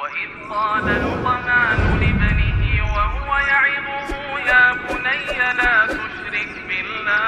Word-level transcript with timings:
وإذ 0.00 0.30
قال 0.50 0.86
لقمان 0.86 1.80
لابنه 2.00 2.62
وهو 2.94 3.30
يعظه 3.36 4.10
يا 4.50 4.64
بني 4.72 5.26
لا 5.58 5.76
تشرك 5.86 6.52
بالله 6.68 7.24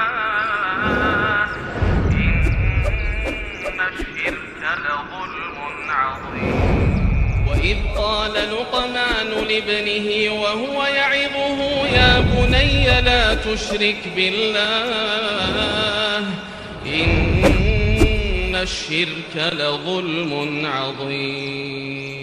إن 2.11 3.79
الشرك 3.89 4.61
لظلم 4.85 5.57
عظيم. 5.89 6.57
وإذ 7.47 7.77
قال 7.97 8.33
لقمان 8.33 9.29
لابنه 9.49 10.07
وهو 10.41 10.77
يعظه 10.83 11.59
يا 11.87 12.19
بني 12.19 13.01
لا 13.01 13.23
تشرك 13.35 14.01
بالله 14.15 14.63
إن 16.85 18.55
الشرك 18.55 19.35
لظلم 19.35 20.31
عظيم. 20.65 22.22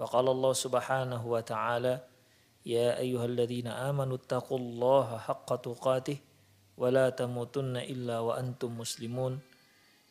وقال 0.00 0.28
الله 0.28 0.52
سبحانه 0.52 1.22
وتعالى 1.26 1.94
يا 2.66 2.98
أيها 2.98 3.24
الذين 3.24 3.68
آمنوا 3.68 4.16
اتقوا 4.16 4.58
الله 4.58 5.18
حق 5.18 5.48
تقاته 5.60 6.18
ولا 6.80 7.12
تموتن 7.12 7.76
إلا 7.76 8.18
وأنتم 8.24 8.80
مسلمون. 8.80 9.40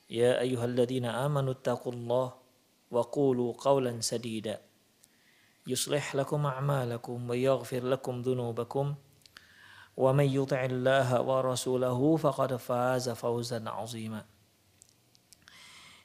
يا 0.10 0.40
أيها 0.46 0.66
الذين 0.66 1.06
آمنوا 1.06 1.54
اتقوا 1.58 1.94
الله 1.94 2.28
وقولوا 2.92 3.54
قولا 3.58 4.02
سديدا. 4.02 4.62
يصلح 5.68 6.16
لكم 6.16 6.46
أعمالكم 6.46 7.30
ويغفر 7.30 7.84
لكم 7.84 8.22
ذنوبكم. 8.22 8.96
ومن 9.98 10.28
يطع 10.30 10.66
الله 10.66 11.22
ورسوله 11.22 12.18
فقد 12.18 12.56
فاز 12.56 13.10
فوزا 13.10 13.70
عظيما. 13.70 14.26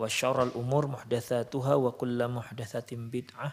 wa 0.00 0.08
syarrul 0.08 0.56
umur 0.56 0.88
muhdatsatuha 0.88 1.76
wa 1.76 1.92
kullu 1.92 2.40
muhdatsatin 2.40 3.12
bid'ah 3.12 3.52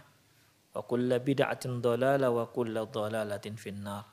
wa 0.72 0.80
kullu 0.88 1.20
bid'atin 1.20 1.84
dhalalah 1.84 2.32
wa 2.32 2.48
kullu 2.48 2.88
dhalalatin 2.88 3.60
finnar. 3.60 4.08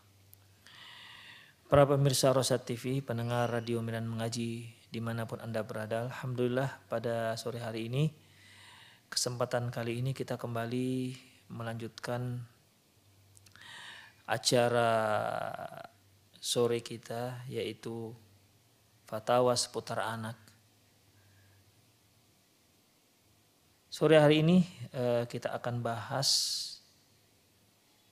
Para 1.71 1.87
pemirsa 1.87 2.35
Rosat 2.35 2.67
TV, 2.67 3.07
pendengar 3.07 3.47
Radio 3.47 3.79
Milan 3.87 4.11
Mengaji 4.11 4.67
di 4.67 5.01
mana 5.03 5.31
pun 5.31 5.39
Anda 5.39 5.63
berada, 5.63 6.11
Alhamdulillah 6.11 6.91
pada 6.91 7.39
sore 7.39 7.63
hari 7.63 7.87
ini, 7.87 8.11
kesempatan 9.07 9.71
kali 9.71 10.03
ini 10.03 10.11
kita 10.11 10.35
kembali 10.35 11.15
melanjutkan 11.55 12.43
acara 14.27 14.91
sore 16.43 16.83
kita 16.83 17.47
yaitu 17.47 18.11
Fatawa 19.07 19.55
Seputar 19.55 20.03
Anak 20.03 20.44
Sore 23.95 24.19
hari 24.19 24.43
ini 24.43 24.59
eh, 24.91 25.23
kita 25.23 25.55
akan 25.55 25.79
bahas 25.79 26.31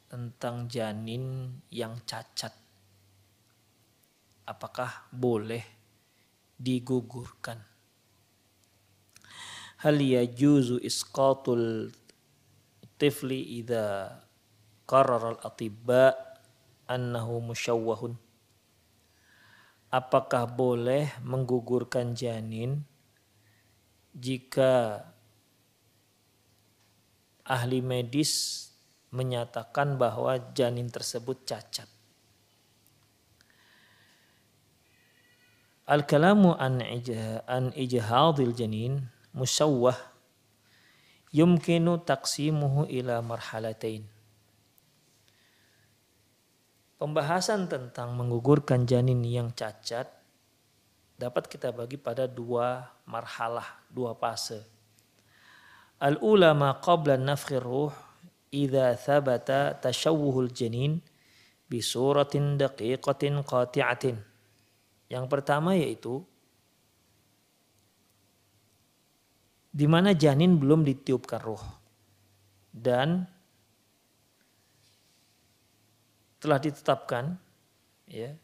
tentang 0.07 0.71
janin 0.71 1.59
yang 1.75 1.99
cacat. 2.07 2.55
Apakah 4.47 5.11
boleh 5.11 5.67
digugurkan? 6.55 7.59
Hal 9.83 9.99
yajuzu 9.99 10.79
isqatul 10.87 11.91
tifli 12.95 13.59
idza 13.59 14.23
qarrar 14.87 15.35
al-atibba 15.35 16.15
annahu 16.87 17.43
musyawwahun? 17.51 18.15
Apakah 19.91 20.47
boleh 20.47 21.11
menggugurkan 21.27 22.15
janin 22.15 22.87
jika 24.15 25.11
ahli 27.53 27.85
medis 27.85 28.65
menyatakan 29.13 30.01
bahwa 30.01 30.41
janin 30.57 30.89
tersebut 30.89 31.45
cacat. 31.45 31.85
Al-kalamu 35.85 36.57
an, 36.57 36.81
ijha, 36.81 37.45
an 37.45 37.69
ijhadil 37.77 38.57
janin 38.57 39.05
musawwah 39.37 39.99
yumkinu 41.29 42.01
taqsimuhu 42.01 42.89
ila 42.89 43.21
marhalatain. 43.21 44.09
Pembahasan 46.97 47.69
tentang 47.69 48.17
menggugurkan 48.17 48.89
janin 48.89 49.21
yang 49.27 49.53
cacat 49.53 50.09
dapat 51.21 51.51
kita 51.51 51.75
bagi 51.75 52.01
pada 52.01 52.25
dua 52.25 52.89
marhalah, 53.05 53.85
dua 53.93 54.17
fase. 54.17 54.72
Al-ula 56.03 56.51
ma 56.51 56.83
qabla 56.83 57.15
nafkhir 57.15 57.63
ruh 57.63 57.95
idza 58.51 58.99
thabata 58.99 59.79
tashawwuhul 59.79 60.51
janin 60.51 60.99
bi 61.71 61.79
suratin 61.79 62.59
daqiqatin 62.59 63.39
qati'atin. 63.47 64.19
Yang 65.07 65.25
pertama 65.31 65.79
yaitu 65.79 66.27
di 69.71 69.87
mana 69.87 70.11
janin 70.13 70.59
belum 70.59 70.83
ditiupkan 70.83 71.41
ruh 71.41 71.65
dan 72.75 73.25
telah 76.43 76.59
ditetapkan 76.59 77.39
ya 78.11 78.35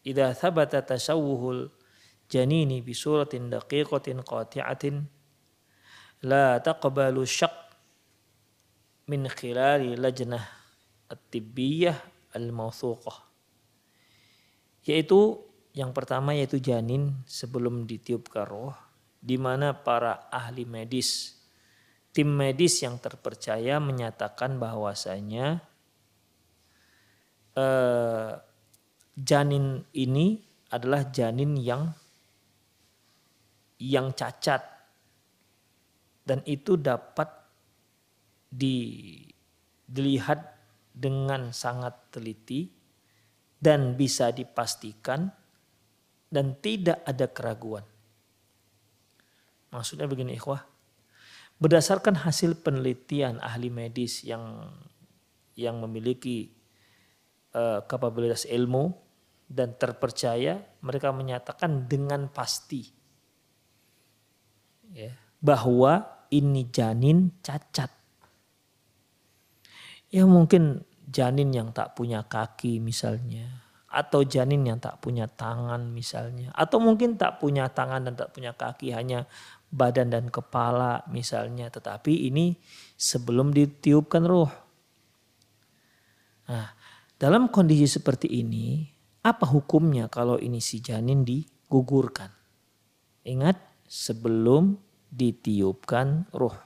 idza 0.00 0.32
thabata 0.32 0.80
tashawwuhul 0.80 1.68
janini 2.26 2.80
bi 2.80 2.96
suratin 2.96 3.52
daqiqatin 3.52 4.24
qati'atin 4.24 5.06
la 6.24 6.58
taqbalu 6.58 7.22
syak 7.28 7.52
min 9.12 9.28
khilali 9.28 10.00
lajnah 10.00 10.44
at-tibbiyah 11.12 11.96
al-mawthuqah. 12.32 13.20
Yaitu 14.88 15.40
yang 15.76 15.92
pertama 15.92 16.32
yaitu 16.32 16.60
janin 16.60 17.12
sebelum 17.28 17.84
ditiupkan 17.84 18.44
roh 18.48 18.76
di 19.20 19.36
mana 19.40 19.72
para 19.72 20.28
ahli 20.28 20.68
medis 20.68 21.40
tim 22.14 22.30
medis 22.30 22.78
yang 22.84 23.00
terpercaya 23.02 23.82
menyatakan 23.82 24.60
bahwasanya 24.60 25.58
eh, 27.58 28.32
janin 29.18 29.82
ini 29.96 30.38
adalah 30.70 31.10
janin 31.10 31.58
yang 31.58 31.90
yang 33.82 34.14
cacat 34.14 34.73
dan 36.24 36.40
itu 36.48 36.80
dapat 36.80 37.28
di, 38.48 39.12
dilihat 39.84 40.40
dengan 40.94 41.52
sangat 41.52 42.10
teliti 42.14 42.72
dan 43.60 43.96
bisa 43.96 44.32
dipastikan 44.32 45.28
dan 46.32 46.56
tidak 46.58 47.04
ada 47.04 47.26
keraguan. 47.28 47.84
Maksudnya 49.74 50.06
begini 50.06 50.38
ikhwah, 50.38 50.64
berdasarkan 51.58 52.24
hasil 52.24 52.60
penelitian 52.62 53.42
ahli 53.42 53.70
medis 53.70 54.22
yang 54.22 54.70
yang 55.54 55.78
memiliki 55.82 56.50
uh, 57.54 57.82
kapabilitas 57.86 58.46
ilmu 58.46 58.94
dan 59.46 59.74
terpercaya 59.78 60.62
mereka 60.82 61.14
menyatakan 61.14 61.86
dengan 61.86 62.26
pasti 62.30 62.90
ya, 64.94 65.14
bahwa 65.38 66.13
ini 66.34 66.66
janin 66.74 67.30
cacat. 67.38 67.90
Ya 70.10 70.26
mungkin 70.26 70.82
janin 71.06 71.54
yang 71.54 71.70
tak 71.70 71.94
punya 71.94 72.26
kaki 72.26 72.82
misalnya 72.82 73.64
atau 73.94 74.26
janin 74.26 74.66
yang 74.66 74.82
tak 74.82 74.98
punya 74.98 75.30
tangan 75.30 75.94
misalnya 75.94 76.50
atau 76.50 76.82
mungkin 76.82 77.14
tak 77.14 77.38
punya 77.38 77.70
tangan 77.70 78.10
dan 78.10 78.18
tak 78.18 78.34
punya 78.34 78.50
kaki 78.50 78.90
hanya 78.90 79.30
badan 79.70 80.10
dan 80.10 80.26
kepala 80.34 81.06
misalnya 81.06 81.70
tetapi 81.70 82.26
ini 82.30 82.58
sebelum 82.98 83.54
ditiupkan 83.54 84.26
roh. 84.26 84.50
Nah, 86.50 86.74
dalam 87.18 87.48
kondisi 87.50 87.86
seperti 87.86 88.26
ini 88.42 88.82
apa 89.22 89.46
hukumnya 89.46 90.10
kalau 90.10 90.36
ini 90.42 90.58
si 90.58 90.82
janin 90.82 91.22
digugurkan? 91.22 92.28
Ingat 93.24 93.56
sebelum 93.88 94.83
ditiupkan 95.14 96.26
roh. 96.34 96.58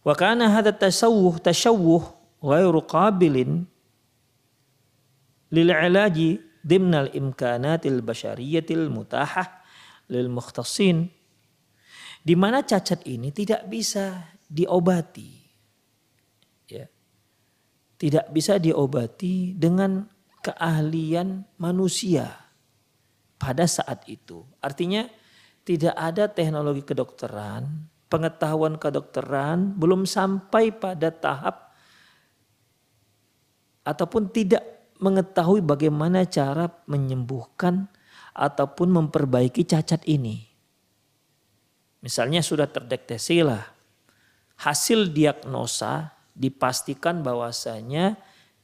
Wa 0.00 0.16
kana 0.16 0.48
hadha 0.48 0.72
tasawwuh 0.72 1.36
tashawwuh 1.36 2.00
ghairu 2.40 2.80
qabilin 2.88 3.68
lil 5.52 5.68
ilaji 5.68 6.40
dimna 6.64 7.04
al 7.04 7.10
imkanatil 7.12 8.00
basyariyatil 8.00 8.88
mutahah 8.88 9.60
lil 10.08 10.32
mukhtasin. 10.32 11.12
Di 12.24 12.34
mana 12.36 12.64
cacat 12.64 13.04
ini 13.04 13.28
tidak 13.32 13.68
bisa 13.68 14.32
diobati. 14.48 15.30
Ya. 16.68 16.88
Tidak 18.00 18.32
bisa 18.32 18.56
diobati 18.56 19.52
dengan 19.56 20.04
keahlian 20.40 21.44
manusia 21.60 22.32
pada 23.36 23.64
saat 23.64 24.04
itu. 24.08 24.44
Artinya 24.60 25.08
tidak 25.68 25.92
ada 25.92 26.32
teknologi 26.32 26.80
kedokteran, 26.80 27.68
pengetahuan 28.08 28.80
kedokteran 28.80 29.76
belum 29.76 30.08
sampai 30.08 30.72
pada 30.72 31.12
tahap 31.12 31.76
ataupun 33.84 34.32
tidak 34.32 34.64
mengetahui 34.96 35.60
bagaimana 35.60 36.24
cara 36.24 36.72
menyembuhkan 36.88 37.84
ataupun 38.32 38.88
memperbaiki 38.96 39.68
cacat 39.68 40.08
ini. 40.08 40.40
Misalnya 42.00 42.40
sudah 42.40 42.64
terdeteksi 42.64 43.44
lah 43.44 43.60
hasil 44.64 45.12
diagnosa 45.12 46.16
dipastikan 46.32 47.20
bahwasanya 47.20 48.16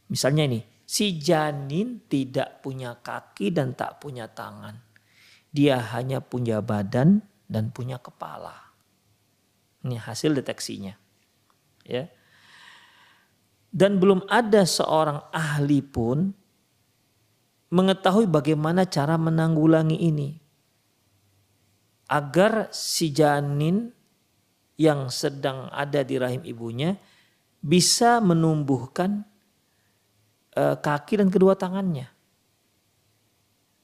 misalnya 0.09 0.49
ini 0.49 0.61
si 0.89 1.21
janin 1.21 2.01
tidak 2.09 2.65
punya 2.65 2.97
kaki 2.97 3.53
dan 3.53 3.77
tak 3.77 4.01
punya 4.01 4.25
tangan. 4.33 4.94
Dia 5.55 5.79
hanya 5.95 6.19
punya 6.19 6.59
badan 6.59 7.23
dan 7.47 7.71
punya 7.71 8.03
kepala. 8.03 8.75
Ini 9.87 10.03
hasil 10.03 10.35
deteksinya. 10.35 10.99
Ya. 11.87 12.11
Dan 13.71 14.03
belum 14.03 14.27
ada 14.27 14.67
seorang 14.67 15.23
ahli 15.31 15.79
pun 15.79 16.35
mengetahui 17.71 18.27
bagaimana 18.31 18.87
cara 18.87 19.15
menanggulangi 19.15 19.99
ini. 19.99 20.31
Agar 22.11 22.71
si 22.75 23.15
janin 23.15 23.91
yang 24.75 25.11
sedang 25.11 25.71
ada 25.71 26.03
di 26.03 26.19
rahim 26.19 26.43
ibunya 26.43 26.99
bisa 27.59 28.23
menumbuhkan 28.23 29.27
eh, 30.55 30.77
kaki 30.79 31.19
dan 31.19 31.29
kedua 31.35 31.59
tangannya. 31.59 32.14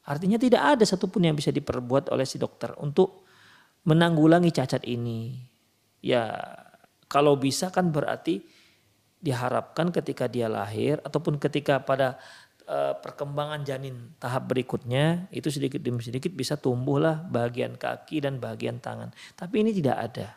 Artinya 0.08 0.40
tidak 0.40 0.62
ada 0.78 0.84
satupun 0.88 1.28
yang 1.28 1.36
bisa 1.36 1.52
diperbuat 1.52 2.08
oleh 2.08 2.24
si 2.24 2.40
dokter 2.40 2.72
untuk 2.80 3.28
menanggulangi 3.84 4.50
cacat 4.52 4.84
ini. 4.88 5.36
Ya 6.00 6.32
kalau 7.10 7.36
bisa 7.36 7.68
kan 7.68 7.92
berarti 7.92 8.40
diharapkan 9.20 9.92
ketika 9.92 10.24
dia 10.24 10.48
lahir 10.48 10.96
ataupun 11.04 11.36
ketika 11.36 11.84
pada 11.84 12.16
uh, 12.64 12.96
perkembangan 12.96 13.60
janin 13.66 14.16
tahap 14.16 14.48
berikutnya 14.48 15.28
itu 15.28 15.52
sedikit 15.52 15.82
demi 15.84 16.00
sedikit 16.00 16.32
bisa 16.32 16.56
tumbuhlah 16.56 17.20
bagian 17.28 17.76
kaki 17.76 18.24
dan 18.24 18.40
bagian 18.40 18.80
tangan. 18.80 19.12
Tapi 19.36 19.54
ini 19.60 19.76
tidak 19.76 19.96
ada. 20.00 20.28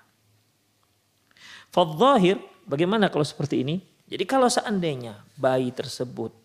Fadzahir 1.71 2.37
bagaimana 2.67 3.07
kalau 3.07 3.23
seperti 3.23 3.63
ini? 3.63 3.79
Jadi 4.03 4.27
kalau 4.27 4.51
seandainya 4.51 5.23
bayi 5.39 5.71
tersebut, 5.71 6.35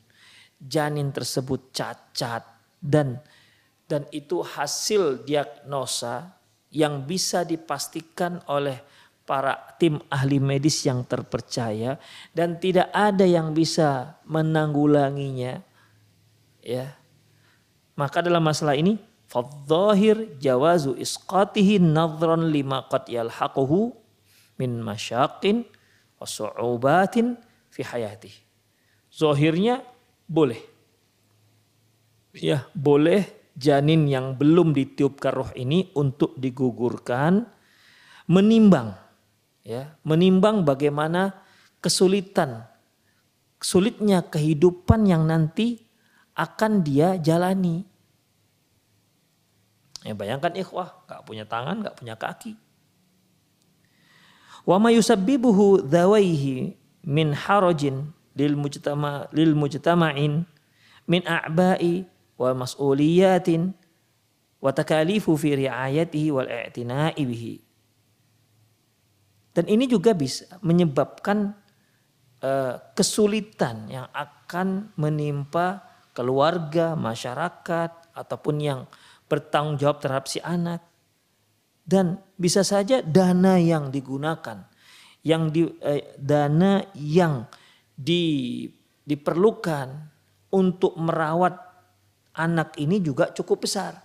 janin 0.56 1.10
tersebut 1.10 1.74
cacat, 1.74 2.46
dan 2.78 3.20
dan 3.88 4.04
itu 4.12 4.44
hasil 4.44 5.24
diagnosa 5.24 6.36
yang 6.68 7.08
bisa 7.08 7.42
dipastikan 7.48 8.44
oleh 8.44 8.76
para 9.24 9.76
tim 9.80 10.00
ahli 10.08 10.40
medis 10.40 10.84
yang 10.84 11.04
terpercaya 11.04 11.96
dan 12.32 12.60
tidak 12.60 12.88
ada 12.92 13.24
yang 13.24 13.52
bisa 13.56 14.20
menanggulanginya 14.28 15.60
ya. 16.60 16.96
Maka 17.96 18.22
dalam 18.22 18.44
masalah 18.44 18.76
ini 18.76 19.00
fadzahir 19.28 20.36
jawazu 20.40 20.96
isqatihi 20.96 21.80
nadhran 21.80 22.48
lima 22.48 22.84
qad 22.88 23.08
yalhaquhu 23.08 23.92
min 24.56 24.80
masyaqin 24.80 25.64
wa 26.16 26.24
su'ubatin 26.24 27.36
fi 27.68 27.84
hayati 27.84 28.32
zahirnya 29.12 29.84
boleh 30.28 30.77
ya 32.36 32.68
boleh 32.76 33.52
janin 33.58 34.06
yang 34.06 34.36
belum 34.38 34.72
ditiupkan 34.72 35.32
roh 35.34 35.50
ini 35.56 35.90
untuk 35.98 36.38
digugurkan 36.38 37.46
menimbang 38.28 38.94
ya 39.64 39.98
menimbang 40.04 40.62
bagaimana 40.62 41.34
kesulitan 41.78 42.68
sulitnya 43.58 44.22
kehidupan 44.22 45.06
yang 45.06 45.26
nanti 45.26 45.82
akan 46.38 46.86
dia 46.86 47.18
jalani. 47.18 47.82
Ya 50.06 50.14
bayangkan 50.14 50.54
ikhwah 50.54 51.04
gak 51.10 51.26
punya 51.26 51.42
tangan 51.42 51.82
gak 51.82 51.98
punya 51.98 52.14
kaki. 52.14 52.54
Wa 54.62 54.78
ma 54.78 54.94
yusabbibuhu 54.94 55.82
dhawaihi 55.82 56.78
min 57.02 57.34
harajin 57.34 58.14
lil 58.38 58.54
mujtama 58.54 59.26
lil 59.34 59.58
mujtama'in 59.58 60.46
min 61.10 61.22
a'ba'i 61.26 62.06
wa 62.38 62.54
mas'uliyatin 62.54 63.74
wa 64.62 64.70
takalifu 64.70 65.34
fi 65.34 65.58
riayatihi 65.58 66.28
wal 66.30 66.46
i'tina'i 66.46 67.22
bihi. 67.26 67.54
Dan 69.52 69.66
ini 69.66 69.90
juga 69.90 70.14
bisa 70.14 70.46
menyebabkan 70.62 71.50
uh, 72.46 72.74
kesulitan 72.94 73.90
yang 73.90 74.06
akan 74.14 74.94
menimpa 74.94 75.82
keluarga, 76.14 76.94
masyarakat 76.94 78.14
ataupun 78.14 78.56
yang 78.62 78.80
bertanggung 79.26 79.78
jawab 79.78 79.98
terhadap 79.98 80.26
si 80.30 80.38
anak. 80.42 80.82
Dan 81.88 82.20
bisa 82.38 82.62
saja 82.62 83.00
dana 83.00 83.56
yang 83.56 83.88
digunakan, 83.88 84.60
yang 85.24 85.48
di, 85.48 85.64
eh, 85.80 86.14
dana 86.20 86.84
yang 86.94 87.48
di, 87.96 88.62
diperlukan 89.08 89.88
untuk 90.52 90.94
merawat 91.00 91.67
anak 92.38 92.78
ini 92.78 93.02
juga 93.02 93.34
cukup 93.34 93.66
besar. 93.66 93.98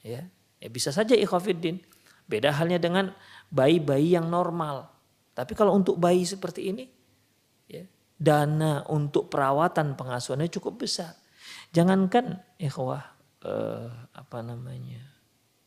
Ya, 0.00 0.24
ya 0.58 0.68
bisa 0.72 0.88
saja 0.88 1.12
ikhwafiddin. 1.12 1.84
Beda 2.24 2.56
halnya 2.56 2.80
dengan 2.80 3.12
bayi-bayi 3.52 4.16
yang 4.16 4.32
normal. 4.32 4.88
Tapi 5.36 5.52
kalau 5.52 5.76
untuk 5.76 6.00
bayi 6.00 6.24
seperti 6.24 6.72
ini, 6.72 6.88
ya, 7.68 7.84
dana 8.16 8.80
untuk 8.88 9.28
perawatan 9.28 9.92
pengasuhannya 9.92 10.48
cukup 10.48 10.88
besar. 10.88 11.12
Jangankan 11.76 12.40
ikhwah 12.56 13.04
eh, 13.44 13.88
apa 14.16 14.38
namanya 14.40 15.04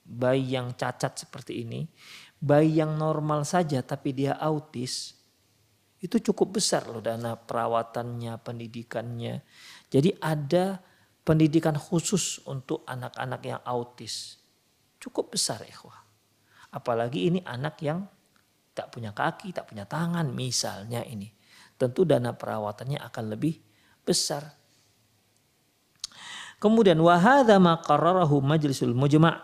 bayi 0.08 0.56
yang 0.58 0.74
cacat 0.74 1.28
seperti 1.28 1.62
ini, 1.68 1.86
bayi 2.42 2.80
yang 2.82 2.96
normal 2.98 3.44
saja 3.44 3.84
tapi 3.84 4.16
dia 4.16 4.40
autis, 4.40 5.14
itu 6.00 6.32
cukup 6.32 6.58
besar 6.62 6.88
loh 6.88 7.04
dana 7.04 7.36
perawatannya, 7.36 8.40
pendidikannya. 8.40 9.44
Jadi 9.92 10.16
ada 10.24 10.80
pendidikan 11.28 11.76
khusus 11.76 12.40
untuk 12.48 12.88
anak-anak 12.88 13.44
yang 13.44 13.60
autis. 13.68 14.40
Cukup 14.96 15.36
besar 15.36 15.60
ikhwah. 15.68 16.08
Apalagi 16.72 17.28
ini 17.28 17.44
anak 17.44 17.84
yang 17.84 18.08
tak 18.72 18.96
punya 18.96 19.12
kaki, 19.12 19.52
tak 19.52 19.68
punya 19.68 19.84
tangan 19.84 20.32
misalnya 20.32 21.04
ini. 21.04 21.28
Tentu 21.76 22.08
dana 22.08 22.32
perawatannya 22.32 22.96
akan 23.04 23.26
lebih 23.36 23.60
besar. 24.08 24.56
Kemudian 26.64 26.98
wahada 27.04 27.60
ma 27.60 27.84
qarrarahu 27.84 28.40
majlisul 28.40 28.96
mujma' 28.96 29.36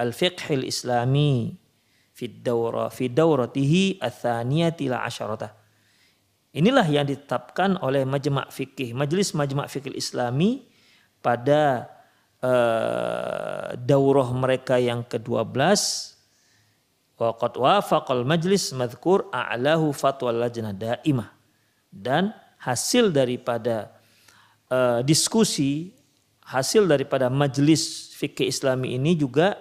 al-fiqh 0.00 0.48
al-islami 0.56 1.54
fi 2.16 2.24
dawra 2.26 2.88
fi 2.88 3.12
dawratihi. 3.12 4.00
Inilah 6.48 6.86
yang 6.88 7.04
ditetapkan 7.04 7.76
oleh 7.84 8.08
Majma' 8.08 8.48
Fikih, 8.48 8.96
Majelis 8.96 9.36
Majma' 9.36 9.68
Fikih 9.68 9.94
Islami 9.94 10.67
pada 11.20 11.90
uh, 12.42 13.74
daurah 13.78 14.28
mereka 14.34 14.78
yang 14.78 15.02
ke-12 15.06 15.58
wa 17.18 17.34
qad 17.34 17.52
wafaqal 17.58 18.22
majlis 18.22 18.70
madhkur 18.74 19.26
a'lahu 19.34 19.90
fatwa 19.90 20.30
lajnah 20.30 20.74
daimah. 20.74 21.34
Dan 21.90 22.30
hasil 22.62 23.10
daripada 23.10 23.90
uh, 24.70 25.02
diskusi 25.02 25.90
hasil 26.48 26.88
daripada 26.88 27.28
majelis 27.28 28.14
fikih 28.16 28.48
islami 28.48 28.96
ini 28.96 29.18
juga 29.18 29.58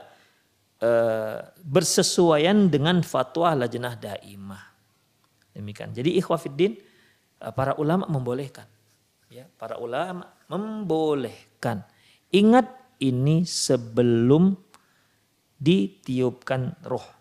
uh, 0.80 1.44
bersesuaian 1.66 2.70
dengan 2.70 3.02
fatwa 3.02 3.58
lajnah 3.58 3.98
daimah. 3.98 4.64
Demikian. 5.58 5.90
Jadi 5.98 6.14
ikhwafiddin 6.22 6.78
uh, 7.42 7.52
para 7.52 7.74
ulama 7.82 8.06
membolehkan. 8.06 8.70
Ya 9.28 9.50
para 9.60 9.76
ulama 9.82 10.30
membolehkan 10.48 11.47
ingat 12.32 12.68
ini 13.02 13.46
sebelum 13.46 14.58
ditiupkan 15.58 16.78
roh 16.86 17.18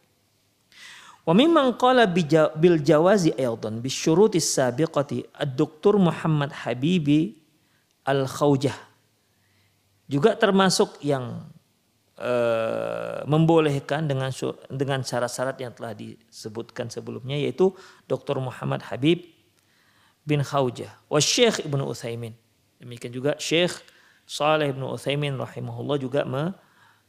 Wa 1.26 1.34
mimman 1.34 1.74
qala 1.74 2.06
bil 2.06 2.78
jawazi 2.78 3.34
aydan 3.34 3.82
bisyuruti 3.82 4.38
sabiqati 4.38 5.26
ad-doktor 5.34 5.98
Muhammad 5.98 6.54
Habibi 6.54 7.34
Al-Khaujah. 8.06 8.78
Juga 10.06 10.38
termasuk 10.38 11.02
yang 11.02 11.50
uh, 12.14 13.26
membolehkan 13.26 14.06
dengan 14.06 14.30
dengan 14.70 15.02
syarat-syarat 15.02 15.58
yang 15.58 15.74
telah 15.74 15.98
disebutkan 15.98 16.94
sebelumnya 16.94 17.34
yaitu 17.34 17.74
Dr. 18.06 18.38
Muhammad 18.38 18.86
Habib 18.86 19.26
bin 20.22 20.46
Khaujah 20.46 20.94
wa 21.10 21.18
Syekh 21.18 21.66
Ibnu 21.66 21.90
Utsaimin. 21.90 22.38
Demikian 22.78 23.10
juga 23.10 23.34
Syekh 23.42 23.82
Saleh 24.26 24.74
Ibnu 24.74 24.90
Utsaimin 24.98 25.38
rahimahullah 25.38 26.02
juga 26.02 26.26
me, 26.26 26.50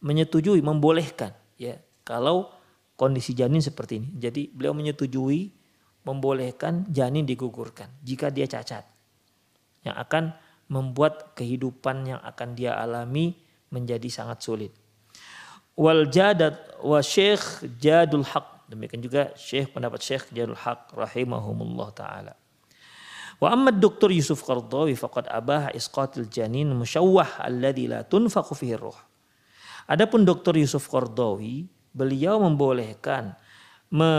menyetujui 0.06 0.62
membolehkan 0.62 1.34
ya 1.58 1.82
kalau 2.06 2.54
kondisi 2.94 3.34
janin 3.34 3.60
seperti 3.60 3.98
ini. 3.98 4.10
Jadi 4.22 4.54
beliau 4.54 4.78
menyetujui 4.78 5.52
membolehkan 6.06 6.88
janin 6.88 7.26
digugurkan 7.26 7.90
jika 8.06 8.30
dia 8.30 8.46
cacat. 8.46 8.86
Yang 9.82 9.98
akan 9.98 10.24
membuat 10.70 11.34
kehidupan 11.34 12.16
yang 12.16 12.22
akan 12.22 12.54
dia 12.54 12.78
alami 12.78 13.36
menjadi 13.74 14.08
sangat 14.08 14.40
sulit. 14.46 14.72
Wal 15.78 16.10
jadat 16.10 16.80
wa 16.82 17.02
syekh 17.02 17.66
jadul 17.82 18.24
haq. 18.24 18.68
Demikian 18.68 19.00
juga 19.00 19.32
syekh 19.40 19.72
pendapat 19.72 20.00
syekh 20.04 20.28
jadul 20.36 20.58
haq 20.58 20.92
rahimahumullah 20.92 21.90
ta'ala. 21.96 22.34
Wa 23.38 23.53
amma 23.53 23.70
doktor 23.70 24.10
Yusuf 24.10 24.41
Qardawi 24.41 24.98
faqad 24.98 25.29
abah 25.29 25.70
isqatil 25.70 26.25
janin 26.25 26.74
musyawwah 26.74 27.46
alladhi 27.46 27.86
la 27.86 28.01
tunfaqu 28.01 28.58
fihi 28.58 28.74
ruh. 28.74 28.98
Adapun 29.86 30.25
doktor 30.25 30.58
Yusuf 30.58 30.89
Qardawi 30.89 31.70
beliau 31.94 32.41
membolehkan 32.41 33.38
me 33.94 34.12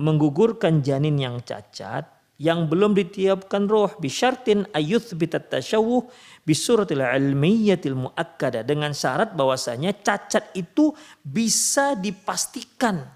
menggugurkan 0.00 0.80
janin 0.82 1.14
yang 1.20 1.38
cacat 1.44 2.08
yang 2.42 2.66
belum 2.66 2.98
ditiupkan 2.98 3.70
roh 3.70 3.94
bisyartin 4.02 4.66
ayuth 4.74 5.14
bitatasyawu 5.14 6.10
bisuratil 6.42 6.98
ilmiyatil 6.98 7.94
muakkada 7.94 8.66
dengan 8.66 8.90
syarat 8.90 9.30
bahwasanya 9.38 9.94
cacat 10.02 10.50
itu 10.58 10.90
bisa 11.22 11.94
dipastikan 11.94 13.06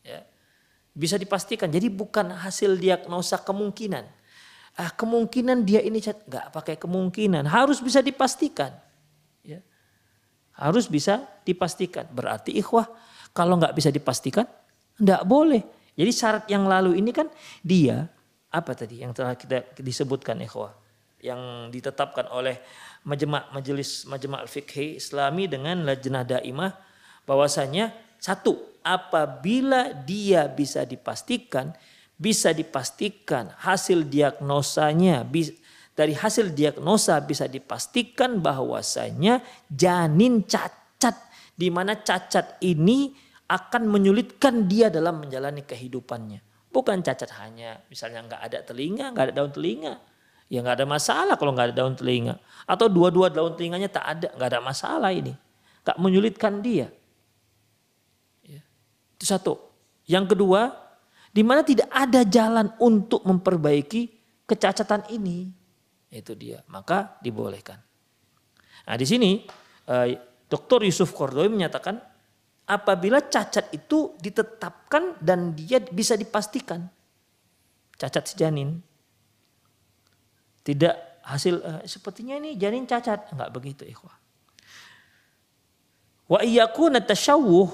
ya. 0.00 0.24
bisa 0.96 1.20
dipastikan 1.20 1.68
jadi 1.68 1.92
bukan 1.92 2.32
hasil 2.32 2.80
diagnosa 2.80 3.44
kemungkinan 3.44 4.08
ah 4.76 4.92
kemungkinan 4.92 5.64
dia 5.64 5.80
ini 5.80 5.98
cacat 6.00 6.28
nggak 6.28 6.46
pakai 6.52 6.76
kemungkinan 6.76 7.48
harus 7.48 7.80
bisa 7.80 8.04
dipastikan 8.04 8.76
harus 10.56 10.88
bisa 10.88 11.24
dipastikan. 11.44 12.08
Berarti 12.08 12.56
ikhwah 12.56 12.88
kalau 13.36 13.60
nggak 13.60 13.76
bisa 13.76 13.92
dipastikan 13.92 14.48
nggak 14.96 15.22
boleh. 15.28 15.62
Jadi 15.96 16.12
syarat 16.12 16.44
yang 16.48 16.68
lalu 16.68 17.00
ini 17.00 17.12
kan 17.12 17.28
dia 17.64 18.08
apa 18.52 18.72
tadi 18.72 19.04
yang 19.04 19.12
telah 19.12 19.36
kita 19.36 19.76
disebutkan 19.80 20.40
ikhwah 20.44 20.72
yang 21.20 21.72
ditetapkan 21.72 22.28
oleh 22.32 22.60
majma' 23.08 23.52
majelis 23.52 24.04
majma' 24.04 24.44
al-fiqhi 24.44 25.00
Islami 25.00 25.48
dengan 25.48 25.84
lajnah 25.84 26.24
daimah 26.24 26.72
bahwasanya 27.24 27.92
satu 28.20 28.80
apabila 28.84 29.92
dia 29.92 30.48
bisa 30.48 30.84
dipastikan 30.84 31.72
bisa 32.16 32.56
dipastikan 32.56 33.52
hasil 33.60 34.08
diagnosanya 34.08 35.24
dari 35.96 36.12
hasil 36.12 36.52
diagnosa 36.52 37.20
bisa 37.24 37.48
dipastikan 37.48 38.40
bahwasanya 38.44 39.40
janin 39.72 40.44
cacat 40.44 41.16
di 41.56 41.72
mana 41.72 41.96
cacat 41.96 42.60
ini 42.60 43.16
akan 43.48 43.88
menyulitkan 43.88 44.68
dia 44.68 44.92
dalam 44.92 45.24
menjalani 45.24 45.64
kehidupannya. 45.64 46.44
Bukan 46.68 47.00
cacat 47.00 47.32
hanya 47.40 47.80
misalnya 47.88 48.20
nggak 48.28 48.42
ada 48.44 48.58
telinga, 48.60 49.08
nggak 49.16 49.24
ada 49.30 49.32
daun 49.32 49.52
telinga. 49.56 49.96
Ya 50.52 50.60
nggak 50.60 50.84
ada 50.84 50.86
masalah 50.86 51.34
kalau 51.40 51.56
nggak 51.56 51.72
ada 51.72 51.76
daun 51.80 51.96
telinga. 51.96 52.36
Atau 52.68 52.92
dua-dua 52.92 53.32
daun 53.32 53.56
telinganya 53.56 53.88
tak 53.88 54.04
ada, 54.04 54.28
nggak 54.36 54.48
ada 54.52 54.60
masalah 54.60 55.10
ini. 55.16 55.32
Nggak 55.80 55.96
menyulitkan 55.96 56.60
dia. 56.60 56.92
Ya. 58.44 58.60
Itu 59.16 59.24
satu. 59.24 59.56
Yang 60.04 60.36
kedua, 60.36 60.85
di 61.36 61.44
mana 61.44 61.60
tidak 61.60 61.92
ada 61.92 62.24
jalan 62.24 62.72
untuk 62.80 63.20
memperbaiki 63.28 64.08
kecacatan 64.48 65.12
ini. 65.12 65.52
Itu 66.08 66.32
dia. 66.32 66.64
Maka 66.72 67.20
dibolehkan. 67.20 67.76
Nah 68.88 68.96
di 68.96 69.04
sini 69.04 69.44
eh, 69.84 70.16
Dr. 70.48 70.80
Yusuf 70.88 71.12
Kordowi 71.12 71.52
menyatakan 71.52 72.00
apabila 72.66 73.20
cacat 73.20 73.68
itu 73.76 74.16
ditetapkan 74.16 75.20
dan 75.20 75.52
dia 75.52 75.78
bisa 75.84 76.16
dipastikan 76.16 76.88
cacat 77.94 78.24
si 78.26 78.34
janin 78.34 78.82
tidak 80.66 81.22
hasil 81.22 81.62
uh, 81.62 81.82
sepertinya 81.86 82.34
ini 82.42 82.58
janin 82.58 82.84
cacat 82.84 83.30
enggak 83.30 83.50
begitu 83.54 83.86
ikhwah 83.86 84.14
wa 86.26 86.42
iyakuna 86.42 86.98
tashawuh 86.98 87.70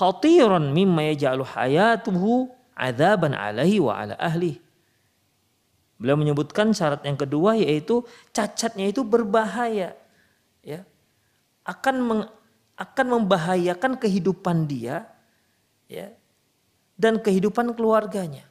khatiran 0.00 0.72
mimma 0.72 1.12
yaj'alu 1.12 1.44
hayatuhu 1.44 2.48
adzaban 2.74 3.34
alaihi 3.34 3.80
wa 3.80 3.96
ala 3.98 4.14
ahli 4.18 4.64
Beliau 6.04 6.18
menyebutkan 6.18 6.74
syarat 6.74 7.06
yang 7.06 7.14
kedua 7.14 7.54
yaitu 7.54 8.02
cacatnya 8.34 8.90
itu 8.90 9.06
berbahaya. 9.06 9.94
Ya. 10.60 10.82
Akan 11.64 11.96
meng, 12.02 12.22
akan 12.74 13.06
membahayakan 13.18 13.96
kehidupan 13.96 14.66
dia 14.66 15.06
ya 15.86 16.10
dan 16.98 17.22
kehidupan 17.22 17.72
keluarganya. 17.72 18.44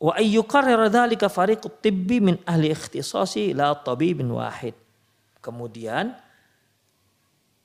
Wa 0.00 0.16
ayyukarrir 0.16 0.80
dzalika 0.88 1.28
fariqut 1.28 1.84
tibbi 1.84 2.24
min 2.24 2.40
ahli 2.48 2.72
ikhtisasi 2.72 3.52
la 3.52 3.74
tabibin 3.76 4.32
wahid. 4.32 4.72
Kemudian 5.44 6.16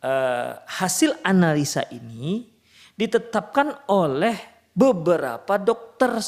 uh, 0.03 0.51
hasil 0.67 1.15
analisa 1.24 1.88
ini 1.93 2.54
ditetapkan 2.95 3.87
oleh 3.91 4.35
beberapa 4.71 5.59
dokter 5.59 6.19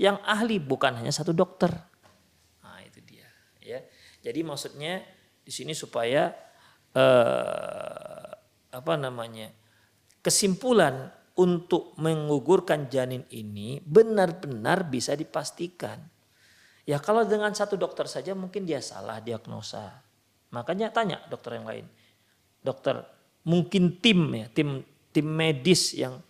yang 0.00 0.20
ahli 0.24 0.56
bukan 0.60 1.00
hanya 1.00 1.12
satu 1.12 1.36
dokter. 1.36 1.72
Nah, 2.64 2.80
itu 2.84 3.00
dia 3.04 3.28
ya. 3.60 3.80
Jadi 4.20 4.40
maksudnya 4.44 5.04
di 5.40 5.52
sini 5.52 5.72
supaya 5.76 6.32
eh, 6.92 8.30
apa 8.70 8.94
namanya? 8.96 9.60
kesimpulan 10.20 11.08
untuk 11.40 11.96
mengugurkan 11.96 12.92
janin 12.92 13.24
ini 13.32 13.80
benar-benar 13.80 14.84
bisa 14.92 15.16
dipastikan. 15.16 15.96
Ya 16.84 17.00
kalau 17.00 17.24
dengan 17.24 17.56
satu 17.56 17.80
dokter 17.80 18.04
saja 18.04 18.36
mungkin 18.36 18.68
dia 18.68 18.84
salah 18.84 19.24
diagnosa. 19.24 20.04
Makanya 20.52 20.92
tanya 20.92 21.24
dokter 21.32 21.56
yang 21.56 21.64
lain. 21.64 21.86
Dokter 22.60 23.00
mungkin 23.48 23.96
tim 24.04 24.28
ya, 24.36 24.46
tim 24.52 24.84
tim 25.10 25.26
medis 25.26 25.94
yang 25.94 26.22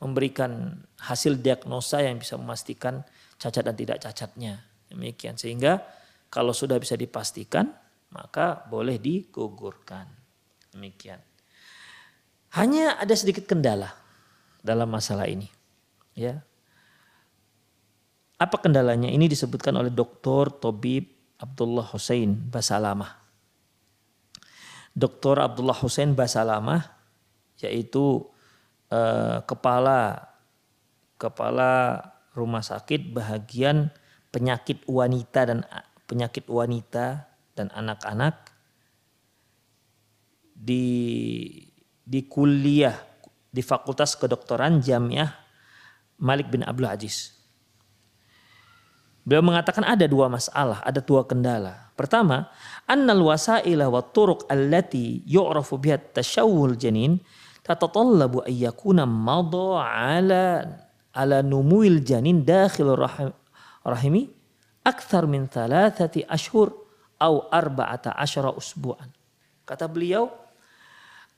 memberikan 0.00 0.80
hasil 1.00 1.40
diagnosa 1.40 2.04
yang 2.04 2.20
bisa 2.20 2.36
memastikan 2.36 3.00
cacat 3.40 3.64
dan 3.64 3.76
tidak 3.76 3.98
cacatnya. 4.00 4.64
Demikian 4.92 5.34
sehingga 5.40 5.82
kalau 6.28 6.52
sudah 6.52 6.76
bisa 6.76 6.94
dipastikan 6.94 7.72
maka 8.12 8.64
boleh 8.68 9.00
digugurkan. 9.00 10.06
Demikian. 10.72 11.20
Hanya 12.56 12.96
ada 12.96 13.12
sedikit 13.12 13.44
kendala 13.44 13.92
dalam 14.64 14.88
masalah 14.88 15.28
ini. 15.28 15.48
Ya. 16.16 16.40
Apa 18.36 18.60
kendalanya? 18.60 19.08
Ini 19.08 19.28
disebutkan 19.28 19.76
oleh 19.76 19.92
Dr. 19.92 20.52
Tobib 20.60 21.08
Abdullah 21.36 21.84
Hussein 21.92 22.32
Basalamah. 22.32 23.20
Dr. 24.96 25.44
Abdullah 25.44 25.76
Hussein 25.76 26.16
Basalamah 26.16 26.95
yaitu 27.60 28.24
eh, 28.92 29.38
kepala 29.44 30.30
kepala 31.16 32.00
rumah 32.36 32.60
sakit 32.60 33.16
bahagian 33.16 33.88
penyakit 34.28 34.84
wanita 34.84 35.40
dan 35.48 35.58
penyakit 36.04 36.44
wanita 36.46 37.32
dan 37.56 37.72
anak-anak 37.72 38.52
di 40.52 40.84
di 42.04 42.20
kuliah 42.28 42.94
di 43.48 43.64
Fakultas 43.64 44.14
Kedokteran 44.14 44.84
Jamiah 44.84 45.32
Malik 46.20 46.52
bin 46.52 46.64
Abdul 46.64 46.88
Aziz. 46.88 47.32
Beliau 49.26 49.42
mengatakan 49.42 49.82
ada 49.82 50.06
dua 50.06 50.30
masalah, 50.30 50.78
ada 50.86 51.02
dua 51.02 51.26
kendala. 51.26 51.90
Pertama, 51.98 52.46
annal 52.86 53.26
wasaila 53.26 53.90
wa 53.90 53.98
turuq 53.98 54.46
allati 54.46 55.26
yu'rafu 55.26 55.82
biha 55.82 55.98
tashawul 55.98 56.78
janin 56.78 57.18
tatatallabu 57.66 58.46
ayyakuna 58.46 59.02
madha 59.02 59.82
ala 59.82 60.44
ala 61.10 61.42
numuil 61.42 62.06
janin 62.06 62.46
dakhil 62.46 62.94
rahim, 62.94 63.34
rahimi 63.82 64.30
akthar 64.86 65.26
min 65.26 65.50
thalathati 65.50 66.22
ashhur 66.30 66.70
au 67.18 67.50
arba'ata 67.50 68.14
asyara 68.14 68.54
usbu'an. 68.54 69.10
Kata 69.66 69.90
beliau, 69.90 70.30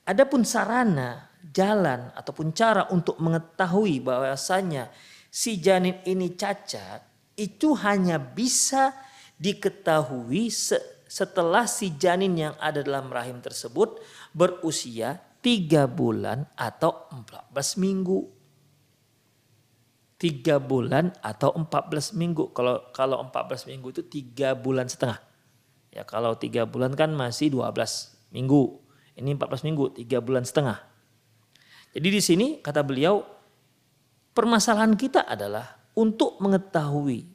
adapun 0.04 0.44
sarana, 0.44 1.32
jalan 1.48 2.12
ataupun 2.12 2.52
cara 2.52 2.90
untuk 2.92 3.16
mengetahui 3.22 4.04
bahwasanya 4.04 4.92
si 5.30 5.62
janin 5.62 6.02
ini 6.04 6.34
cacat 6.34 7.06
itu 7.38 7.72
hanya 7.78 8.18
bisa 8.18 8.92
diketahui 9.38 10.50
setelah 11.06 11.64
si 11.70 11.94
janin 11.94 12.34
yang 12.34 12.54
ada 12.58 12.82
dalam 12.82 13.06
rahim 13.08 13.38
tersebut 13.38 14.02
berusia 14.34 15.22
tiga 15.40 15.86
bulan 15.86 16.46
atau 16.58 17.06
14 17.12 17.80
minggu 17.80 18.38
tiga 20.18 20.58
bulan 20.58 21.14
atau 21.22 21.54
14 21.54 22.18
minggu. 22.18 22.50
Kalau 22.50 22.90
kalau 22.90 23.22
14 23.30 23.70
minggu 23.70 23.86
itu 23.94 24.02
tiga 24.04 24.52
bulan 24.58 24.90
setengah. 24.90 25.22
Ya 25.94 26.02
kalau 26.04 26.34
tiga 26.34 26.66
bulan 26.66 26.92
kan 26.98 27.14
masih 27.14 27.54
12 27.54 28.34
minggu. 28.34 28.82
Ini 29.18 29.34
14 29.34 29.66
minggu, 29.66 29.98
tiga 29.98 30.22
bulan 30.22 30.46
setengah. 30.46 30.78
Jadi 31.90 32.08
di 32.12 32.22
sini 32.22 32.46
kata 32.62 32.86
beliau 32.86 33.18
permasalahan 34.30 34.94
kita 34.94 35.26
adalah 35.26 35.66
untuk 35.98 36.38
mengetahui 36.38 37.26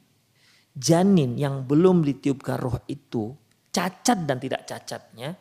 janin 0.72 1.36
yang 1.36 1.68
belum 1.68 2.00
ditiupkan 2.00 2.56
roh 2.56 2.80
itu 2.88 3.36
cacat 3.68 4.24
dan 4.24 4.40
tidak 4.40 4.64
cacatnya 4.64 5.36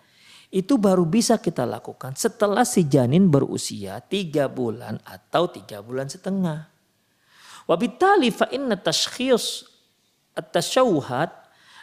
itu 0.53 0.77
baru 0.77 1.01
bisa 1.09 1.41
kita 1.41 1.65
lakukan 1.65 2.13
setelah 2.13 2.61
si 2.61 2.85
janin 2.85 3.25
berusia 3.25 3.97
tiga 4.05 4.45
bulan 4.45 5.01
atau 5.01 5.49
tiga 5.49 5.81
bulan 5.81 6.05
setengah. 6.05 6.69
Wabitali 7.65 8.29
fa 8.29 8.45
inna 8.53 8.77
tashkhis 8.77 9.65
at-tashawuhat 10.37 11.31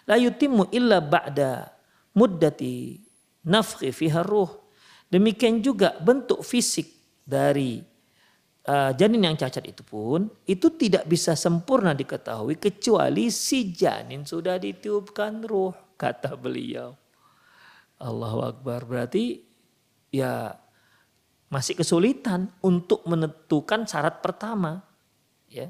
la 0.06 0.14
yutimmu 0.14 0.70
illa 0.70 1.02
ba'da 1.02 1.66
muddati 2.14 3.02
nafkhi 3.42 3.90
fiha 3.90 4.22
ruh. 4.22 4.50
Demikian 5.10 5.58
juga 5.58 5.98
bentuk 5.98 6.46
fisik 6.46 6.86
dari 7.26 7.82
uh, 8.70 8.94
janin 8.94 9.26
yang 9.26 9.34
cacat 9.34 9.66
itu 9.66 9.82
pun 9.82 10.30
itu 10.46 10.70
tidak 10.78 11.10
bisa 11.10 11.34
sempurna 11.34 11.90
diketahui 11.90 12.54
kecuali 12.54 13.34
si 13.34 13.74
janin 13.74 14.22
sudah 14.22 14.62
ditiupkan 14.62 15.42
ruh 15.42 15.74
kata 15.98 16.38
beliau. 16.38 16.94
Allahu 18.00 18.40
Akbar 18.42 18.88
berarti 18.88 19.44
ya 20.10 20.56
masih 21.52 21.76
kesulitan 21.76 22.48
untuk 22.64 23.04
menentukan 23.04 23.84
syarat 23.84 24.24
pertama 24.24 24.90
Ya. 25.50 25.66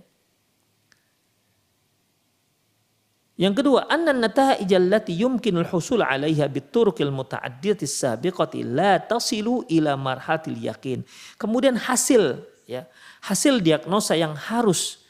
Yang 3.41 3.65
kedua, 3.65 3.89
anna 3.89 4.13
nata'ij 4.13 4.69
allati 4.77 5.17
yumkinul 5.17 5.65
husul 5.73 6.05
'alaiha 6.05 6.45
bituruqil 6.53 7.09
muta'addidati 7.09 7.89
sabiqati 7.89 8.61
la 8.61 9.01
tasilu 9.01 9.65
ila 9.73 9.97
marhatil 9.97 10.61
yakin. 10.61 11.01
Kemudian 11.41 11.81
hasil 11.81 12.45
ya, 12.69 12.85
hasil 13.25 13.65
diagnosa 13.65 14.13
yang 14.13 14.37
harus 14.37 15.01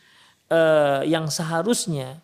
uh, 0.47 1.03
yang 1.03 1.27
seharusnya 1.27 2.23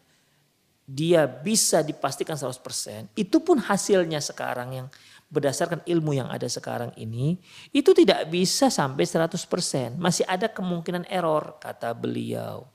dia 0.86 1.26
bisa 1.26 1.82
dipastikan 1.82 2.38
100%, 2.38 3.10
itu 3.18 3.36
pun 3.42 3.58
hasilnya 3.58 4.22
sekarang 4.22 4.70
yang 4.70 4.88
berdasarkan 5.26 5.82
ilmu 5.82 6.14
yang 6.14 6.30
ada 6.30 6.46
sekarang 6.46 6.94
ini 6.94 7.42
itu 7.74 7.90
tidak 7.90 8.30
bisa 8.30 8.70
sampai 8.70 9.02
100%. 9.02 9.98
Masih 9.98 10.22
ada 10.30 10.46
kemungkinan 10.46 11.10
error 11.10 11.58
kata 11.58 11.90
beliau. 11.90 12.70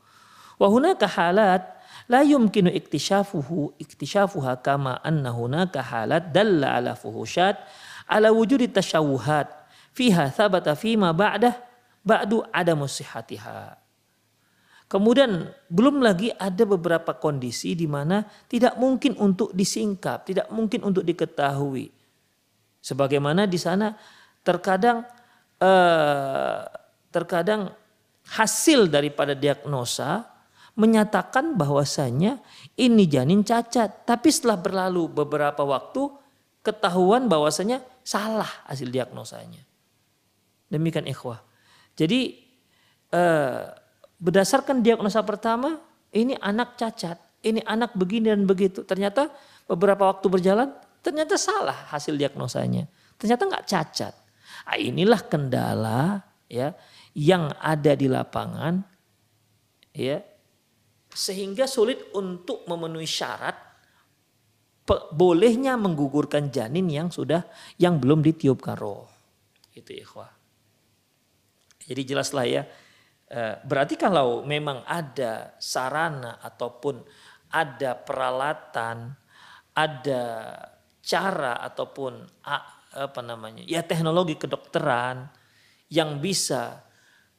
Wa 0.59 0.67
hunaka 0.67 1.07
halat 1.07 1.63
la 2.11 2.21
yumkinu 2.21 2.69
iktishafuhu 2.69 3.79
iktishafuha 3.79 4.59
kama 4.59 4.99
anna 4.99 5.31
hunaka 5.31 5.79
halat 5.79 6.29
dalla 6.35 6.77
ala 6.77 6.93
fuhushat 6.93 7.55
ala 8.05 8.29
wujudi 8.35 8.67
tasyawuhat 8.67 9.47
fiha 9.95 10.27
thabata 10.29 10.75
fima 10.75 11.15
ba'dah 11.15 11.55
ba'du 12.03 12.43
adamu 12.51 12.85
sihatiha. 12.85 13.80
Kemudian 14.91 15.47
belum 15.71 16.03
lagi 16.03 16.35
ada 16.35 16.67
beberapa 16.67 17.15
kondisi 17.15 17.79
di 17.79 17.87
mana 17.87 18.27
tidak 18.51 18.75
mungkin 18.75 19.15
untuk 19.23 19.55
disingkap, 19.55 20.27
tidak 20.27 20.51
mungkin 20.51 20.83
untuk 20.83 21.07
diketahui. 21.07 21.87
Sebagaimana 22.83 23.47
di 23.47 23.55
sana 23.55 23.95
terkadang 24.43 25.07
eh, 25.63 26.59
terkadang 27.07 27.71
hasil 28.35 28.91
daripada 28.91 29.31
diagnosa 29.31 30.27
menyatakan 30.75 31.55
bahwasanya 31.55 32.43
ini 32.75 33.07
janin 33.07 33.47
cacat, 33.47 34.03
tapi 34.03 34.27
setelah 34.27 34.59
berlalu 34.59 35.07
beberapa 35.07 35.63
waktu 35.63 36.11
ketahuan 36.67 37.31
bahwasanya 37.31 37.79
salah 38.03 38.67
hasil 38.67 38.91
diagnosanya. 38.91 39.63
Demikian 40.67 41.07
ikhwah. 41.07 41.39
Jadi 41.95 42.43
eh, 43.15 43.79
berdasarkan 44.21 44.85
diagnosa 44.85 45.25
pertama 45.25 45.81
ini 46.13 46.37
anak 46.37 46.77
cacat, 46.77 47.17
ini 47.41 47.59
anak 47.65 47.97
begini 47.97 48.29
dan 48.29 48.45
begitu. 48.45 48.85
Ternyata 48.85 49.33
beberapa 49.65 50.07
waktu 50.07 50.29
berjalan 50.29 50.69
Ternyata 51.01 51.33
salah 51.35 51.89
hasil 51.89 52.13
diagnosanya. 52.13 52.85
Ternyata 53.17 53.49
nggak 53.49 53.65
cacat. 53.65 54.13
Nah, 54.69 54.77
inilah 54.77 55.21
kendala 55.25 56.21
ya 56.45 56.77
yang 57.17 57.49
ada 57.57 57.97
di 57.97 58.07
lapangan 58.07 58.79
ya 59.91 60.21
sehingga 61.11 61.67
sulit 61.67 62.13
untuk 62.15 62.63
memenuhi 62.69 63.09
syarat 63.09 63.57
bolehnya 65.11 65.75
menggugurkan 65.75 66.53
janin 66.53 66.87
yang 66.87 67.09
sudah 67.11 67.43
yang 67.81 67.97
belum 67.97 68.21
ditiupkan 68.21 68.77
roh. 68.77 69.09
Itu 69.73 69.91
ikhwah. 69.91 70.31
Jadi 71.81 72.01
jelaslah 72.05 72.45
ya. 72.45 72.63
Eh, 73.31 73.55
berarti 73.63 73.95
kalau 73.95 74.43
memang 74.43 74.83
ada 74.83 75.55
sarana 75.55 76.43
ataupun 76.43 76.99
ada 77.55 77.95
peralatan, 77.95 79.15
ada 79.71 80.23
cara 80.99 81.63
ataupun 81.63 82.43
apa 82.91 83.21
namanya 83.23 83.63
ya 83.63 83.87
teknologi 83.87 84.35
kedokteran 84.35 85.31
yang 85.87 86.19
bisa 86.19 86.83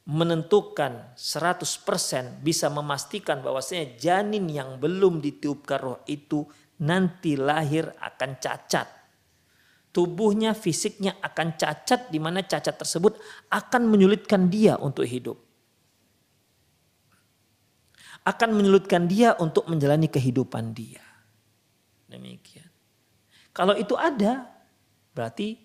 menentukan 0.09 1.13
100% 1.13 2.41
bisa 2.41 2.67
memastikan 2.73 3.39
bahwasanya 3.45 3.93
janin 3.95 4.49
yang 4.49 4.81
belum 4.81 5.21
ditiupkan 5.21 5.77
roh 5.77 5.99
itu 6.09 6.43
nanti 6.81 7.37
lahir 7.37 7.87
akan 8.01 8.41
cacat. 8.41 8.89
Tubuhnya, 9.93 10.57
fisiknya 10.57 11.21
akan 11.21 11.53
cacat 11.53 12.09
di 12.09 12.17
mana 12.17 12.41
cacat 12.41 12.81
tersebut 12.81 13.13
akan 13.53 13.93
menyulitkan 13.93 14.49
dia 14.49 14.73
untuk 14.81 15.05
hidup. 15.05 15.52
Akan 18.23 18.55
menyulitkan 18.55 19.07
dia 19.07 19.35
untuk 19.35 19.67
menjalani 19.67 20.07
kehidupan 20.07 20.71
dia. 20.71 21.03
Demikian. 22.07 22.71
Kalau 23.51 23.75
itu 23.75 23.93
ada, 23.99 24.47
berarti 25.11 25.59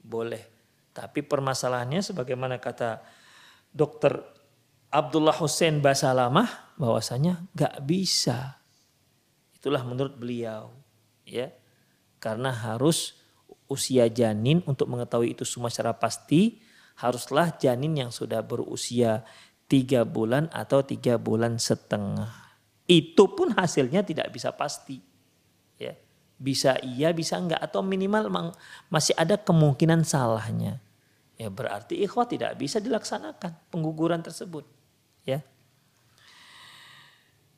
boleh. 0.00 0.42
Tapi 0.90 1.22
permasalahannya 1.22 2.02
sebagaimana 2.02 2.58
kata 2.58 3.04
dokter 3.70 4.18
Abdullah 4.90 5.36
Hussein 5.38 5.78
Basalamah 5.78 6.74
bahwasanya 6.74 7.46
gak 7.54 7.86
bisa. 7.86 8.58
Itulah 9.54 9.86
menurut 9.86 10.18
beliau. 10.18 10.74
ya 11.22 11.54
Karena 12.18 12.50
harus 12.50 13.14
usia 13.70 14.10
janin 14.10 14.66
untuk 14.66 14.90
mengetahui 14.90 15.38
itu 15.38 15.46
semua 15.46 15.70
secara 15.70 15.94
pasti 15.94 16.58
haruslah 16.98 17.54
janin 17.54 17.94
yang 17.94 18.10
sudah 18.10 18.42
berusia 18.42 19.22
tiga 19.70 20.02
bulan 20.02 20.50
atau 20.50 20.82
tiga 20.82 21.14
bulan 21.14 21.62
setengah. 21.62 22.50
Itu 22.90 23.38
pun 23.38 23.54
hasilnya 23.54 24.02
tidak 24.02 24.34
bisa 24.34 24.50
pasti. 24.50 24.98
Ya. 25.78 25.94
Bisa 26.34 26.74
iya, 26.82 27.14
bisa 27.14 27.38
enggak 27.38 27.62
atau 27.62 27.78
minimal 27.86 28.50
masih 28.90 29.14
ada 29.14 29.38
kemungkinan 29.38 30.02
salahnya. 30.02 30.82
Ya 31.38 31.48
berarti 31.48 32.02
ikhwah 32.02 32.26
tidak 32.26 32.58
bisa 32.58 32.82
dilaksanakan 32.82 33.70
pengguguran 33.70 34.20
tersebut. 34.20 34.66
Ya. 35.22 35.46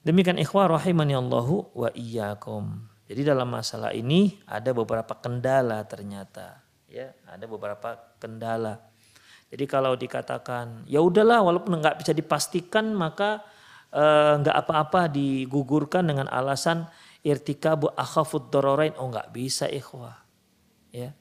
Demikian 0.05 0.37
ikhwah 0.37 0.69
rahimani 0.69 1.17
Allahu 1.17 1.73
wa 1.73 1.89
iyyakum. 1.97 2.93
Jadi 3.09 3.23
dalam 3.25 3.49
masalah 3.49 3.97
ini 3.97 4.39
ada 4.45 4.71
beberapa 4.77 5.15
kendala 5.19 5.83
ternyata, 5.89 6.63
ya, 6.91 7.15
ada 7.27 7.45
beberapa 7.45 7.99
kendala. 8.19 8.92
Jadi 9.53 9.69
kalau 9.69 9.93
dikatakan 9.93 10.89
ya 10.89 11.05
udahlah 11.05 11.45
walaupun 11.45 11.77
nggak 11.77 12.01
bisa 12.01 12.17
dipastikan 12.17 12.97
maka 12.97 13.45
eh, 13.93 14.41
nggak 14.41 14.57
apa-apa 14.65 15.13
digugurkan 15.13 16.09
dengan 16.09 16.25
alasan 16.33 16.89
irtikabu 17.21 17.93
akhafud 17.93 18.49
dororain. 18.49 18.97
Oh 18.97 19.13
nggak 19.13 19.29
bisa 19.29 19.69
ikhwah. 19.69 20.25
Ya. 20.89 21.13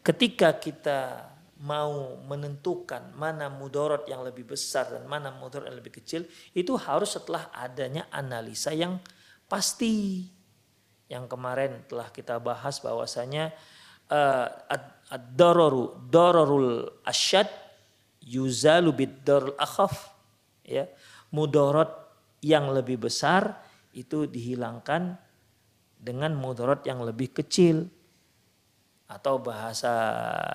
Ketika 0.00 0.56
kita 0.56 1.28
mau 1.64 2.20
menentukan 2.24 3.12
mana 3.16 3.48
mudorot 3.48 4.04
yang 4.04 4.20
lebih 4.20 4.52
besar 4.52 4.88
dan 4.88 5.08
mana 5.08 5.32
mudorot 5.32 5.68
yang 5.68 5.80
lebih 5.80 6.00
kecil 6.00 6.28
itu 6.52 6.76
harus 6.76 7.16
setelah 7.16 7.48
adanya 7.56 8.04
analisa 8.12 8.74
yang 8.74 9.00
pasti 9.48 10.28
yang 11.08 11.24
kemarin 11.24 11.84
telah 11.88 12.12
kita 12.12 12.36
bahas 12.36 12.84
bahwasanya 12.84 13.54
uh, 14.12 14.48
ad-dararu 15.08 16.04
dararul 16.10 17.00
asyad 17.06 17.63
yuzalu 18.24 18.90
bid-darul 18.96 19.54
akhaf 19.60 20.12
ya. 20.64 20.88
Mudorot 21.34 21.90
yang 22.40 22.72
lebih 22.72 23.04
besar 23.04 23.60
itu 23.92 24.24
dihilangkan 24.24 25.18
dengan 26.00 26.32
mudorot 26.36 26.82
yang 26.88 27.04
lebih 27.04 27.36
kecil. 27.36 27.86
Atau 29.04 29.36
bahasa 29.44 29.92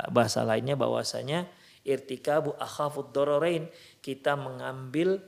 bahasa 0.09 0.41
lainnya 0.41 0.73
bahwasanya 0.73 1.45
irtikabu 1.85 2.57
akhafud 2.57 3.13
dororain 3.13 3.69
kita 4.01 4.33
mengambil 4.33 5.21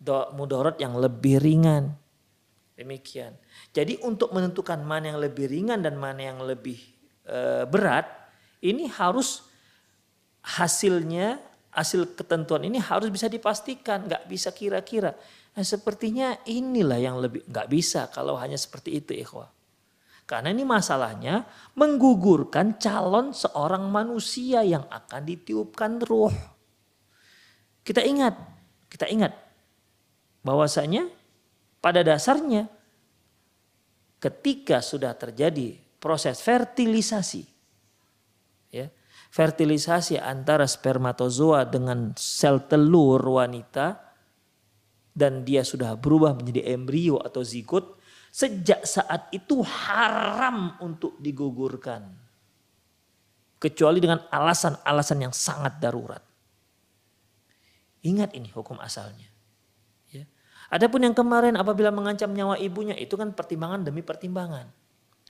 do, 0.00 0.32
mudorot 0.34 0.80
yang 0.80 0.96
lebih 0.96 1.38
ringan. 1.38 1.94
Demikian. 2.72 3.36
Jadi 3.70 4.00
untuk 4.02 4.32
menentukan 4.32 4.80
mana 4.82 5.14
yang 5.14 5.20
lebih 5.20 5.46
ringan 5.46 5.84
dan 5.84 5.94
mana 6.00 6.32
yang 6.32 6.40
lebih 6.42 6.80
e, 7.22 7.68
berat 7.68 8.08
ini 8.64 8.88
harus 8.90 9.44
hasilnya 10.42 11.38
hasil 11.72 12.16
ketentuan 12.16 12.64
ini 12.68 12.76
harus 12.78 13.08
bisa 13.08 13.26
dipastikan 13.28 14.04
nggak 14.04 14.28
bisa 14.28 14.52
kira-kira 14.52 15.16
nah 15.52 15.64
sepertinya 15.64 16.36
inilah 16.48 17.00
yang 17.00 17.16
lebih 17.20 17.44
nggak 17.48 17.68
bisa 17.68 18.08
kalau 18.12 18.36
hanya 18.36 18.56
seperti 18.56 19.00
itu 19.00 19.12
ikhwah 19.16 19.48
karena 20.32 20.54
ini 20.54 20.64
masalahnya 20.64 21.44
menggugurkan 21.76 22.78
calon 22.78 23.34
seorang 23.34 23.90
manusia 23.90 24.62
yang 24.62 24.86
akan 24.86 25.28
ditiupkan 25.28 26.00
ruh. 26.00 26.32
Kita 27.82 28.00
ingat, 28.00 28.32
kita 28.86 29.10
ingat 29.10 29.34
bahwasanya 30.46 31.10
pada 31.82 32.06
dasarnya 32.06 32.70
ketika 34.22 34.78
sudah 34.78 35.12
terjadi 35.18 35.74
proses 35.98 36.38
fertilisasi 36.38 37.42
ya, 38.70 38.86
fertilisasi 39.32 40.20
antara 40.20 40.68
spermatozoa 40.68 41.64
dengan 41.64 42.12
sel 42.20 42.68
telur 42.68 43.24
wanita 43.24 43.96
dan 45.16 45.40
dia 45.48 45.64
sudah 45.64 45.96
berubah 45.96 46.36
menjadi 46.36 46.76
embrio 46.76 47.16
atau 47.16 47.40
zigot 47.40 48.02
Sejak 48.32 48.88
saat 48.88 49.28
itu 49.28 49.60
haram 49.60 50.80
untuk 50.80 51.20
digugurkan. 51.20 52.08
Kecuali 53.60 54.00
dengan 54.00 54.24
alasan-alasan 54.24 55.18
yang 55.20 55.36
sangat 55.36 55.76
darurat. 55.76 56.24
Ingat 58.02 58.32
ini 58.32 58.48
hukum 58.48 58.80
asalnya. 58.80 59.28
Ya. 60.08 60.24
Adapun 60.72 61.04
yang 61.04 61.12
kemarin 61.12 61.60
apabila 61.60 61.92
mengancam 61.92 62.32
nyawa 62.32 62.56
ibunya 62.56 62.96
itu 62.96 63.20
kan 63.20 63.36
pertimbangan 63.36 63.84
demi 63.84 64.00
pertimbangan. 64.00 64.72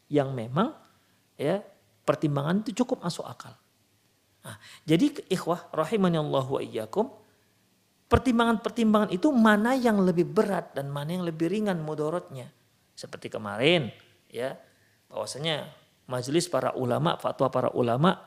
Yang 0.07 0.31
memang 0.38 0.71
ya 1.35 1.59
pertimbangan 2.07 2.62
itu 2.62 2.87
cukup 2.87 3.03
masuk 3.03 3.27
akal. 3.27 3.59
Nah, 4.42 4.57
jadi 4.83 5.14
ikhwah 5.31 5.70
rahimani 5.70 6.18
Allah 6.18 6.46
wa 6.46 6.61
iyyakum 6.61 7.07
pertimbangan-pertimbangan 8.11 9.11
itu 9.14 9.33
mana 9.33 9.72
yang 9.72 10.02
lebih 10.02 10.28
berat 10.28 10.76
dan 10.76 10.92
mana 10.92 11.16
yang 11.16 11.24
lebih 11.24 11.48
ringan 11.48 11.81
mudorotnya. 11.81 12.50
Seperti 12.92 13.33
kemarin 13.33 13.88
ya 14.28 14.59
bahwasanya 15.09 15.70
majelis 16.11 16.50
para 16.50 16.76
ulama 16.76 17.16
fatwa 17.16 17.48
para 17.48 17.70
ulama 17.72 18.20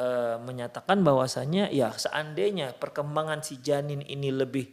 e, 0.00 0.06
menyatakan 0.40 1.04
bahwasanya 1.04 1.68
ya 1.68 1.92
seandainya 1.92 2.72
perkembangan 2.76 3.44
si 3.44 3.60
janin 3.60 4.00
ini 4.00 4.32
lebih 4.32 4.70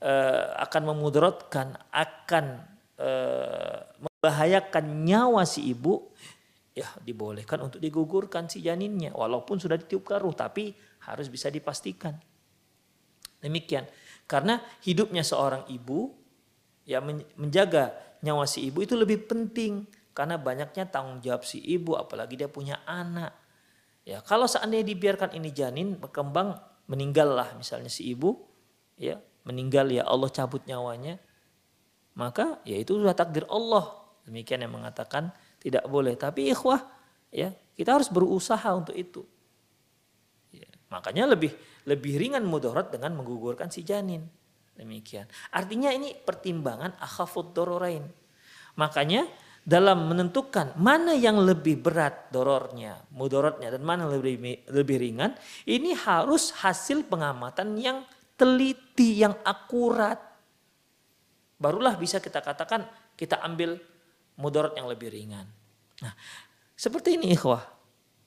e, 0.00 0.12
akan 0.56 0.82
memudaratkan 0.94 1.76
akan 1.92 2.44
e, 2.96 3.10
membahayakan 4.00 5.04
nyawa 5.04 5.42
si 5.44 5.68
ibu 5.68 6.12
ya 6.72 6.88
dibolehkan 7.04 7.60
untuk 7.60 7.78
digugurkan 7.78 8.48
si 8.48 8.64
janinnya 8.64 9.12
walaupun 9.12 9.60
sudah 9.60 9.76
ditiup 9.76 10.08
ruh 10.08 10.32
tapi 10.32 10.72
harus 11.04 11.28
bisa 11.28 11.52
dipastikan 11.52 12.16
demikian 13.44 13.84
karena 14.24 14.60
hidupnya 14.80 15.20
seorang 15.20 15.68
ibu 15.68 16.12
ya 16.88 17.04
menjaga 17.36 17.92
nyawa 18.22 18.46
si 18.46 18.70
ibu 18.70 18.80
itu 18.80 18.94
lebih 18.94 19.26
penting 19.26 19.86
karena 20.12 20.36
banyaknya 20.36 20.88
tanggung 20.88 21.18
jawab 21.24 21.42
si 21.42 21.58
ibu 21.58 21.96
apalagi 21.96 22.36
dia 22.36 22.48
punya 22.48 22.84
anak. 22.84 23.32
Ya, 24.04 24.20
kalau 24.20 24.44
seandainya 24.44 24.92
dibiarkan 24.92 25.32
ini 25.38 25.50
janin 25.54 25.96
berkembang 25.96 26.58
meninggallah 26.90 27.54
misalnya 27.56 27.88
si 27.88 28.12
ibu 28.12 28.36
ya, 29.00 29.16
meninggal 29.48 29.88
ya 29.88 30.04
Allah 30.04 30.28
cabut 30.28 30.62
nyawanya. 30.68 31.16
Maka 32.12 32.60
ya 32.68 32.76
itu 32.76 33.00
sudah 33.00 33.16
takdir 33.16 33.48
Allah. 33.48 34.04
Demikian 34.28 34.60
yang 34.60 34.76
mengatakan 34.76 35.32
tidak 35.62 35.86
boleh. 35.86 36.18
Tapi 36.18 36.50
ikhwah 36.50 36.82
ya, 37.30 37.54
kita 37.78 37.94
harus 37.94 38.10
berusaha 38.10 38.66
untuk 38.74 38.98
itu. 38.98 39.22
Ya, 40.50 40.66
makanya 40.90 41.30
lebih 41.30 41.54
lebih 41.86 42.18
ringan 42.18 42.42
mudarat 42.42 42.90
dengan 42.90 43.14
menggugurkan 43.14 43.70
si 43.70 43.86
janin. 43.86 44.26
Demikian. 44.74 45.30
Artinya 45.54 45.94
ini 45.94 46.10
pertimbangan 46.16 46.98
akhafud 46.98 47.54
dororain. 47.54 48.02
Makanya 48.74 49.28
dalam 49.62 50.10
menentukan 50.10 50.74
mana 50.74 51.14
yang 51.14 51.38
lebih 51.38 51.78
berat 51.78 52.34
dorornya, 52.34 52.98
mudorotnya 53.14 53.70
dan 53.70 53.86
mana 53.86 54.10
lebih, 54.10 54.66
lebih 54.66 54.96
ringan, 54.98 55.38
ini 55.70 55.94
harus 55.94 56.50
hasil 56.50 57.06
pengamatan 57.06 57.78
yang 57.78 58.02
teliti, 58.34 59.22
yang 59.22 59.38
akurat. 59.46 60.18
Barulah 61.62 61.94
bisa 61.94 62.18
kita 62.18 62.42
katakan 62.42 62.82
kita 63.14 63.38
ambil 63.38 63.78
mudorot 64.36 64.76
yang 64.76 64.88
lebih 64.88 65.12
ringan. 65.12 65.46
Nah, 66.02 66.14
seperti 66.76 67.20
ini 67.20 67.34
ikhwah. 67.36 67.62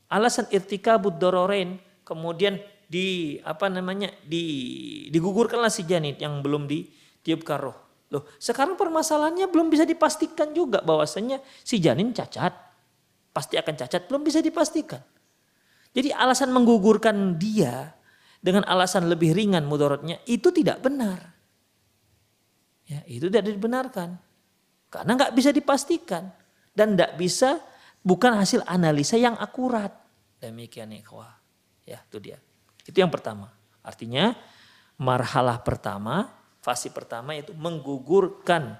Alasan 0.09 0.45
irtikabud 0.53 1.17
dororain 1.17 1.81
kemudian 2.05 2.61
di 2.85 3.37
apa 3.41 3.65
namanya 3.65 4.13
di 4.21 4.45
digugurkanlah 5.09 5.73
si 5.73 5.83
janin 5.89 6.13
yang 6.21 6.45
belum 6.45 6.69
ditiupkan 6.69 7.57
roh. 7.57 7.77
Loh, 8.13 8.29
sekarang 8.37 8.77
permasalahannya 8.77 9.49
belum 9.49 9.73
bisa 9.73 9.83
dipastikan 9.83 10.53
juga 10.53 10.85
bahwasanya 10.85 11.41
si 11.65 11.81
janin 11.81 12.13
cacat. 12.13 12.53
Pasti 13.33 13.59
akan 13.59 13.75
cacat, 13.75 14.07
belum 14.07 14.23
bisa 14.23 14.39
dipastikan. 14.39 15.01
Jadi 15.91 16.13
alasan 16.13 16.53
menggugurkan 16.53 17.35
dia 17.35 17.91
dengan 18.39 18.63
alasan 18.69 19.09
lebih 19.09 19.33
ringan 19.33 19.65
mudorotnya 19.65 20.21
itu 20.29 20.53
tidak 20.53 20.85
benar. 20.85 21.33
Ya, 22.85 23.01
itu 23.09 23.25
tidak 23.27 23.49
dibenarkan. 23.49 24.21
Karena 24.89 25.17
nggak 25.17 25.33
bisa 25.35 25.49
dipastikan 25.51 26.29
dan 26.71 26.95
tidak 26.95 27.17
bisa 27.19 27.59
bukan 28.05 28.37
hasil 28.37 28.61
analisa 28.67 29.19
yang 29.19 29.35
akurat. 29.37 29.91
Demikian 30.39 30.93
ikhwah. 30.93 31.41
Ya, 31.85 32.01
itu 32.05 32.17
dia. 32.21 32.37
Itu 32.85 32.97
yang 33.01 33.09
pertama. 33.09 33.49
Artinya 33.81 34.33
marhalah 34.97 35.61
pertama, 35.61 36.29
fase 36.65 36.89
pertama 36.89 37.37
yaitu 37.37 37.53
menggugurkan 37.53 38.77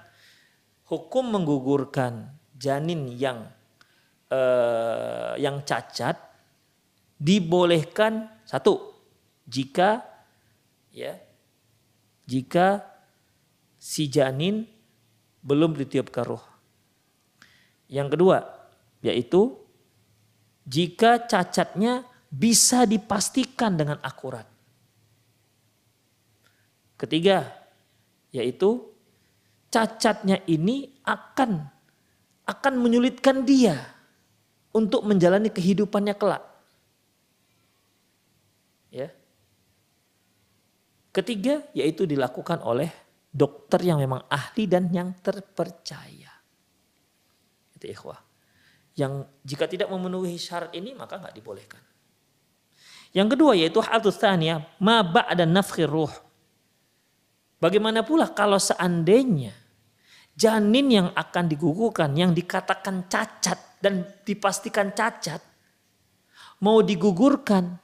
hukum 0.86 1.26
menggugurkan 1.30 2.30
janin 2.54 3.10
yang 3.14 3.46
eh, 4.30 5.34
yang 5.38 5.62
cacat 5.62 6.18
dibolehkan 7.18 8.26
satu 8.42 8.94
jika 9.46 10.02
ya 10.90 11.14
jika 12.26 12.82
si 13.78 14.10
janin 14.10 14.66
belum 15.46 15.78
ditiup 15.78 16.10
ke 16.10 16.26
roh. 16.26 16.42
Yang 17.86 18.18
kedua 18.18 18.38
yaitu 19.06 19.54
jika 20.66 21.22
cacatnya 21.22 22.02
bisa 22.26 22.82
dipastikan 22.90 23.78
dengan 23.78 24.02
akurat. 24.02 24.44
Ketiga, 26.98 27.46
yaitu 28.34 28.82
cacatnya 29.70 30.42
ini 30.50 30.90
akan 31.06 31.70
akan 32.46 32.74
menyulitkan 32.82 33.46
dia 33.46 33.78
untuk 34.74 35.06
menjalani 35.06 35.52
kehidupannya 35.52 36.14
kelak. 36.18 36.42
Ya. 38.90 39.12
Ketiga, 41.14 41.62
yaitu 41.76 42.08
dilakukan 42.08 42.60
oleh 42.64 42.90
dokter 43.36 43.84
yang 43.84 44.00
memang 44.00 44.24
ahli 44.32 44.64
dan 44.64 44.88
yang 44.88 45.12
terpercaya. 45.20 46.32
Itu 47.76 47.84
ikhwah. 47.84 48.16
Yang 48.96 49.28
jika 49.44 49.68
tidak 49.68 49.92
memenuhi 49.92 50.40
syarat 50.40 50.72
ini 50.72 50.96
maka 50.96 51.20
nggak 51.20 51.36
dibolehkan. 51.36 51.84
Yang 53.12 53.36
kedua 53.36 53.52
yaitu 53.52 53.84
hal 53.84 54.00
tsaniyah 54.00 54.80
ma 54.80 55.04
ba'da 55.04 55.44
nafkhir 55.44 55.92
ruh. 55.92 56.12
Bagaimana 57.60 58.00
pula 58.00 58.32
kalau 58.32 58.56
seandainya 58.56 59.52
janin 60.32 60.88
yang 60.88 61.08
akan 61.12 61.44
digugurkan 61.48 62.12
yang 62.16 62.32
dikatakan 62.32 63.08
cacat 63.08 63.80
dan 63.80 64.04
dipastikan 64.24 64.92
cacat 64.92 65.40
mau 66.60 66.80
digugurkan 66.84 67.80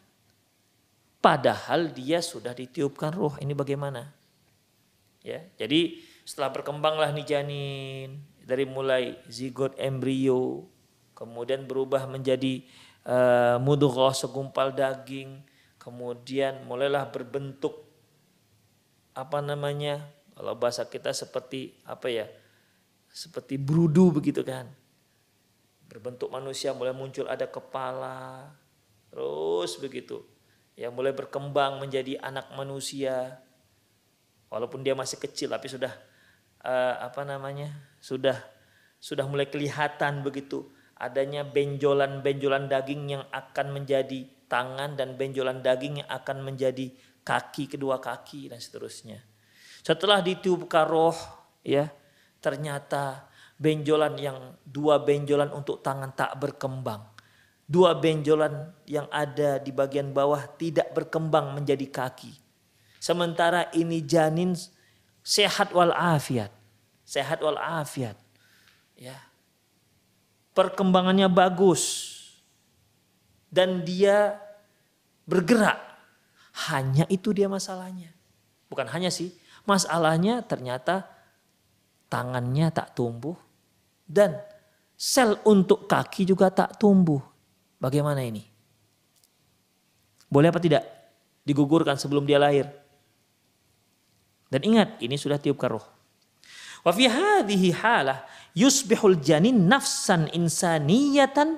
padahal 1.20 1.92
dia 1.92 2.24
sudah 2.24 2.52
ditiupkan 2.56 3.12
ruh. 3.12 3.36
Ini 3.40 3.52
bagaimana? 3.52 4.21
Ya, 5.22 5.46
jadi 5.54 6.02
setelah 6.26 6.50
berkembanglah 6.50 7.14
nih 7.14 7.26
janin 7.26 8.26
dari 8.42 8.66
mulai 8.66 9.18
zigot 9.30 9.78
embrio 9.78 10.66
kemudian 11.22 11.70
berubah 11.70 12.10
menjadi 12.10 12.66
uh, 13.06 13.62
mudghah 13.62 14.10
segumpal 14.10 14.74
daging, 14.74 15.38
kemudian 15.78 16.66
mulailah 16.66 17.06
berbentuk 17.06 17.86
apa 19.14 19.38
namanya? 19.38 20.02
Kalau 20.34 20.58
bahasa 20.58 20.82
kita 20.88 21.14
seperti 21.14 21.78
apa 21.86 22.10
ya? 22.10 22.26
Seperti 23.12 23.60
brudu 23.60 24.10
begitu 24.10 24.42
kan. 24.42 24.66
Berbentuk 25.86 26.32
manusia 26.32 26.72
mulai 26.74 26.96
muncul 26.96 27.28
ada 27.28 27.44
kepala, 27.46 28.50
terus 29.12 29.76
begitu. 29.78 30.24
Ya 30.72 30.88
mulai 30.88 31.12
berkembang 31.12 31.78
menjadi 31.78 32.16
anak 32.24 32.50
manusia. 32.56 33.41
Walaupun 34.52 34.84
dia 34.84 34.92
masih 34.92 35.16
kecil 35.16 35.48
tapi 35.48 35.72
sudah 35.72 35.96
uh, 36.60 37.08
apa 37.08 37.24
namanya? 37.24 37.72
Sudah 38.04 38.36
sudah 39.00 39.24
mulai 39.24 39.48
kelihatan 39.48 40.20
begitu 40.20 40.68
adanya 41.02 41.42
benjolan-benjolan 41.42 42.70
daging 42.70 43.18
yang 43.18 43.24
akan 43.34 43.74
menjadi 43.74 44.22
tangan 44.46 44.94
dan 44.94 45.18
benjolan 45.18 45.58
daging 45.58 46.04
yang 46.04 46.10
akan 46.12 46.46
menjadi 46.46 46.92
kaki 47.24 47.66
kedua 47.66 47.98
kaki 47.98 48.52
dan 48.52 48.62
seterusnya. 48.62 49.18
Setelah 49.82 50.22
ditiupkan 50.22 50.86
roh 50.86 51.16
ya 51.66 51.90
ternyata 52.38 53.26
benjolan 53.58 54.14
yang 54.18 54.38
dua 54.62 55.02
benjolan 55.02 55.50
untuk 55.50 55.82
tangan 55.82 56.14
tak 56.14 56.38
berkembang. 56.38 57.10
Dua 57.66 57.96
benjolan 57.96 58.70
yang 58.84 59.08
ada 59.08 59.58
di 59.58 59.72
bagian 59.72 60.12
bawah 60.12 60.44
tidak 60.60 60.92
berkembang 60.92 61.56
menjadi 61.56 61.88
kaki. 61.88 62.41
Sementara 63.02 63.66
ini 63.74 63.98
janin 63.98 64.54
sehat 65.26 65.74
wal 65.74 65.90
afiat. 65.90 66.54
Sehat 67.02 67.42
wal 67.42 67.58
afiat. 67.58 68.14
Ya, 68.94 69.18
perkembangannya 70.54 71.26
bagus 71.26 72.14
dan 73.50 73.82
dia 73.82 74.38
bergerak. 75.26 75.82
Hanya 76.70 77.02
itu 77.10 77.34
dia 77.34 77.50
masalahnya. 77.50 78.14
Bukan 78.70 78.86
hanya 78.86 79.10
sih, 79.10 79.34
masalahnya 79.66 80.46
ternyata 80.46 81.10
tangannya 82.06 82.70
tak 82.70 82.94
tumbuh 82.94 83.34
dan 84.06 84.38
sel 84.94 85.42
untuk 85.42 85.90
kaki 85.90 86.22
juga 86.22 86.54
tak 86.54 86.78
tumbuh. 86.78 87.18
Bagaimana 87.82 88.22
ini? 88.22 88.46
Boleh 90.30 90.54
apa 90.54 90.62
tidak 90.62 90.86
digugurkan 91.42 91.98
sebelum 91.98 92.22
dia 92.22 92.38
lahir? 92.38 92.81
Dan 94.52 94.60
ingat, 94.68 95.00
ini 95.00 95.16
sudah 95.16 95.40
tiupkan 95.40 95.80
roh. 95.80 95.86
Wa 96.84 96.92
fi 96.92 97.08
hadhihi 97.08 97.72
halah 97.72 98.28
yusbihul 98.52 99.16
janin 99.24 99.64
nafsan 99.64 100.28
insaniyatan 100.28 101.56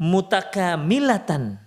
mutakamilatan. 0.00 1.60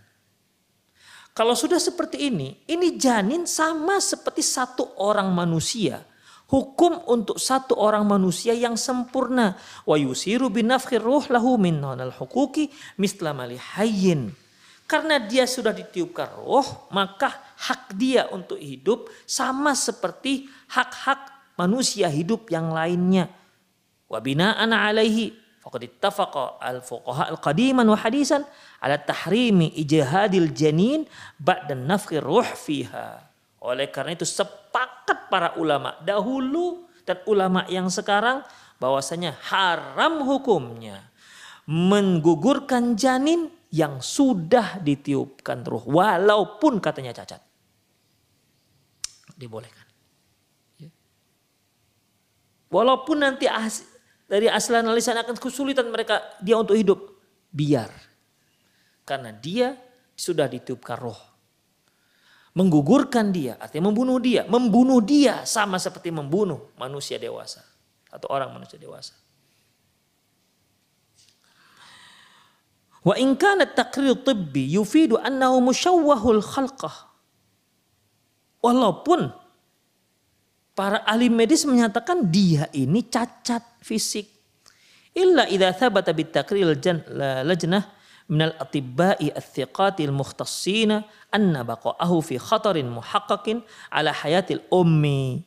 Kalau 1.37 1.53
sudah 1.53 1.77
seperti 1.77 2.25
ini, 2.25 2.57
ini 2.65 2.97
janin 2.97 3.45
sama 3.45 4.01
seperti 4.01 4.41
satu 4.41 4.97
orang 4.97 5.29
manusia. 5.29 6.01
Hukum 6.49 7.05
untuk 7.05 7.37
satu 7.37 7.77
orang 7.77 8.01
manusia 8.09 8.57
yang 8.57 8.73
sempurna. 8.73 9.53
Wa 9.85 9.93
yusiru 9.93 10.49
binafkhir 10.49 11.05
ruh 11.05 11.29
lahu 11.29 11.61
min 11.61 11.77
hukuki 12.17 12.73
mislamali 12.97 13.61
hayyin. 13.61 14.33
Karena 14.89 15.21
dia 15.21 15.45
sudah 15.45 15.69
ditiupkan 15.69 16.33
roh, 16.41 16.89
maka 16.89 17.29
hak 17.69 17.93
dia 17.93 18.25
untuk 18.33 18.57
hidup 18.57 19.05
sama 19.29 19.77
seperti 19.77 20.49
hak-hak 20.65 21.53
manusia 21.61 22.09
hidup 22.09 22.49
yang 22.49 22.73
lainnya. 22.73 23.29
Wa 24.09 24.17
bina'an 24.17 24.73
alaihi 24.73 25.37
faqad 25.61 25.85
ittafaqa 25.85 26.57
al-fuqaha 26.57 27.29
al-qadiman 27.29 27.85
wa 27.85 28.01
hadisan 28.01 28.41
ala 28.81 28.97
tahrimi 28.97 29.69
ijhadil 29.77 30.49
janin 30.57 31.05
ba'da 31.37 31.77
nafkhi 31.77 32.17
ruh 32.17 32.49
fiha. 32.49 33.21
Oleh 33.61 33.93
karena 33.93 34.17
itu 34.17 34.25
sepakat 34.25 35.29
para 35.29 35.53
ulama 35.61 36.01
dahulu 36.01 36.89
dan 37.05 37.21
ulama 37.29 37.61
yang 37.69 37.93
sekarang 37.93 38.41
bahwasanya 38.81 39.37
haram 39.53 40.25
hukumnya 40.25 41.05
menggugurkan 41.69 42.97
janin 42.97 43.53
yang 43.69 44.01
sudah 44.01 44.81
ditiupkan 44.81 45.61
ruh 45.61 45.85
walaupun 45.85 46.81
katanya 46.81 47.13
cacat. 47.13 47.41
Dibolehkan. 49.39 49.87
Ya. 50.81 50.91
Walaupun 52.67 53.23
nanti 53.23 53.47
dari 54.27 54.51
aslan 54.51 54.89
lisan 54.91 55.15
akan 55.15 55.37
kesulitan 55.37 55.89
mereka 55.93 56.19
dia 56.41 56.57
untuk 56.57 56.75
hidup. 56.75 56.99
Biar. 57.49 57.89
Karena 59.05 59.33
dia 59.33 59.73
sudah 60.13 60.45
ditiupkan 60.45 60.97
roh. 60.99 61.17
Menggugurkan 62.57 63.31
dia, 63.31 63.55
artinya 63.61 63.89
membunuh 63.93 64.19
dia. 64.19 64.43
Membunuh 64.45 64.99
dia 64.99 65.45
sama 65.45 65.79
seperti 65.79 66.11
membunuh 66.11 66.73
manusia 66.75 67.15
dewasa. 67.15 67.63
Atau 68.09 68.27
orang 68.29 68.51
manusia 68.51 68.75
dewasa. 68.75 69.15
Wa 73.03 73.15
in 73.15 73.35
kana 73.39 73.65
taqrir 73.65 74.15
tibbi 74.23 74.75
yufidu 74.75 75.15
annahu 75.19 75.63
musyawwahul 75.63 76.43
khalqah. 76.43 77.07
Walaupun 78.59 79.31
Para 80.79 81.03
ahli 81.03 81.27
medis 81.27 81.67
menyatakan 81.67 82.31
dia 82.31 82.71
ini 82.71 83.03
cacat 83.03 83.83
fisik. 83.83 84.31
Illa 85.11 85.43
idza 85.51 85.75
thabata 85.75 86.15
bitakril 86.15 86.71
lajnah 86.71 87.83
minal 88.31 88.55
atibba'i 88.55 89.27
al 89.27 90.15
mukhtassina 90.15 91.03
anna 91.35 91.67
baqa'ahu 91.67 92.23
fi 92.23 92.39
khatarin 92.39 92.87
muhaqqaqin 92.87 93.59
ala 93.91 94.15
hayatil 94.15 94.63
ummi. 94.71 95.43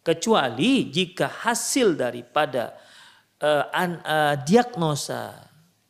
Kecuali 0.00 0.88
jika 0.88 1.28
hasil 1.28 1.92
daripada 1.92 2.72
uh, 3.44 3.68
an, 3.68 4.00
uh, 4.00 4.34
diagnosa 4.48 5.47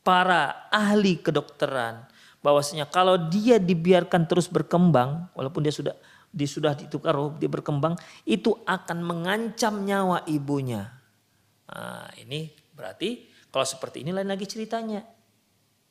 para 0.09 0.65
ahli 0.73 1.21
kedokteran 1.21 2.09
bahwasanya 2.41 2.89
kalau 2.89 3.29
dia 3.29 3.61
dibiarkan 3.61 4.25
terus 4.25 4.49
berkembang 4.49 5.29
walaupun 5.37 5.61
dia 5.61 5.69
sudah 5.69 5.93
di 6.29 6.45
sudah 6.45 6.77
ditukar 6.77 7.13
roh, 7.17 7.33
dia 7.37 7.49
berkembang, 7.49 7.97
itu 8.25 8.53
akan 8.65 9.01
mengancam 9.01 9.81
nyawa 9.81 10.25
ibunya. 10.29 10.93
Nah, 11.69 12.09
ini 12.21 12.53
berarti 12.73 13.29
kalau 13.49 13.65
seperti 13.65 14.05
ini 14.05 14.13
lain 14.13 14.29
lagi 14.29 14.45
ceritanya. 14.45 15.01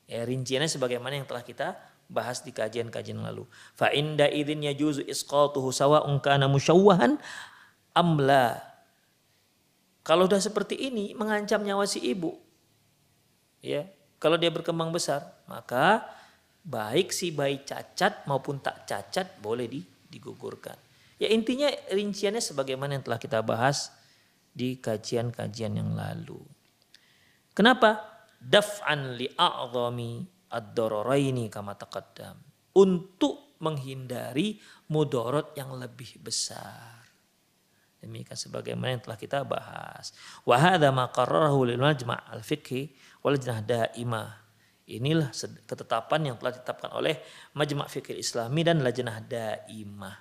Ya, 0.09 0.25
rinciannya 0.25 0.71
sebagaimana 0.71 1.21
yang 1.21 1.27
telah 1.27 1.43
kita 1.43 1.75
bahas 2.09 2.41
di 2.41 2.55
kajian-kajian 2.55 3.19
lalu. 3.19 3.45
Fa 3.75 3.91
inda 3.93 4.25
idzin 4.25 4.63
yajuzu 4.65 5.05
isqatuhu 5.05 5.69
sawa'un 5.69 6.17
kana 6.23 6.47
musyawwahan 6.47 7.19
amla. 7.93 8.63
Kalau 10.01 10.25
sudah 10.25 10.41
seperti 10.41 10.79
ini 10.87 11.13
mengancam 11.13 11.61
nyawa 11.61 11.85
si 11.85 12.01
ibu. 12.01 12.33
Ya, 13.59 13.91
kalau 14.19 14.35
dia 14.35 14.51
berkembang 14.51 14.91
besar, 14.91 15.23
maka 15.47 16.03
baik 16.67 17.15
si 17.15 17.31
bayi 17.31 17.63
cacat 17.63 18.27
maupun 18.27 18.59
tak 18.59 18.83
cacat 18.83 19.39
boleh 19.39 19.65
di 19.65 19.81
digugurkan. 20.11 20.75
Ya 21.19 21.31
intinya 21.31 21.71
rinciannya 21.91 22.43
sebagaimana 22.43 22.99
yang 22.99 23.03
telah 23.07 23.19
kita 23.19 23.39
bahas 23.39 23.91
di 24.51 24.75
kajian-kajian 24.79 25.79
yang 25.79 25.95
lalu. 25.95 26.39
Kenapa? 27.55 27.99
Daf'an 28.39 29.19
li 29.19 29.27
a'zami 29.27 30.23
ad-dararaini 30.51 31.51
kama 31.51 31.75
taqaddam. 31.75 32.39
Untuk 32.75 33.59
menghindari 33.59 34.59
mudorot 34.87 35.51
yang 35.59 35.75
lebih 35.75 36.23
besar. 36.23 37.03
Demikian 37.99 38.39
sebagaimana 38.39 38.95
yang 38.95 39.03
telah 39.03 39.19
kita 39.19 39.43
bahas. 39.43 40.15
Wa 40.47 40.55
hadza 40.55 40.87
ma 40.95 41.11
qarrarahu 41.11 41.67
lil 41.67 41.79
majma' 41.83 42.31
al-fiqhi 42.31 42.95
wal 43.23 43.37
daimah. 43.39 44.49
Inilah 44.89 45.29
ketetapan 45.69 46.33
yang 46.33 46.35
telah 46.41 46.57
ditetapkan 46.57 46.89
oleh 46.97 47.21
Majma' 47.53 47.85
Fikir 47.85 48.17
Islami 48.17 48.65
dan 48.65 48.81
Lajnah 48.81 49.21
Daimah. 49.21 50.17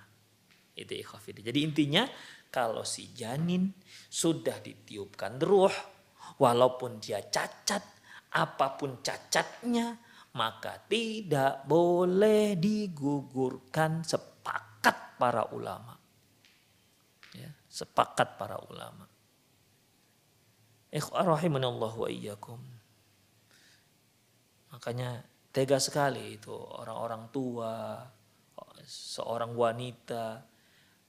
Itu 0.77 0.93
ikhafidin. 0.93 1.41
Jadi 1.41 1.59
intinya 1.65 2.05
kalau 2.53 2.85
si 2.85 3.17
janin 3.17 3.73
sudah 4.13 4.61
ditiupkan 4.61 5.41
ruh, 5.41 5.73
walaupun 6.37 7.01
dia 7.01 7.25
cacat, 7.25 7.81
apa 8.37 8.77
pun 8.77 9.01
cacatnya, 9.01 9.97
maka 10.37 10.85
tidak 10.85 11.65
boleh 11.65 12.53
digugurkan 12.61 14.05
sepakat 14.05 15.17
para 15.17 15.49
ulama. 15.49 15.97
Ya, 17.33 17.49
sepakat 17.73 18.37
para 18.37 18.61
ulama. 18.69 19.09
Ikhwarahimanallah 20.93 21.93
wa 21.97 22.09
iyyakum. 22.09 22.78
Makanya 24.73 25.25
tega 25.49 25.81
sekali 25.81 26.37
itu 26.37 26.53
orang-orang 26.53 27.33
tua, 27.33 28.05
seorang 28.89 29.53
wanita, 29.53 30.45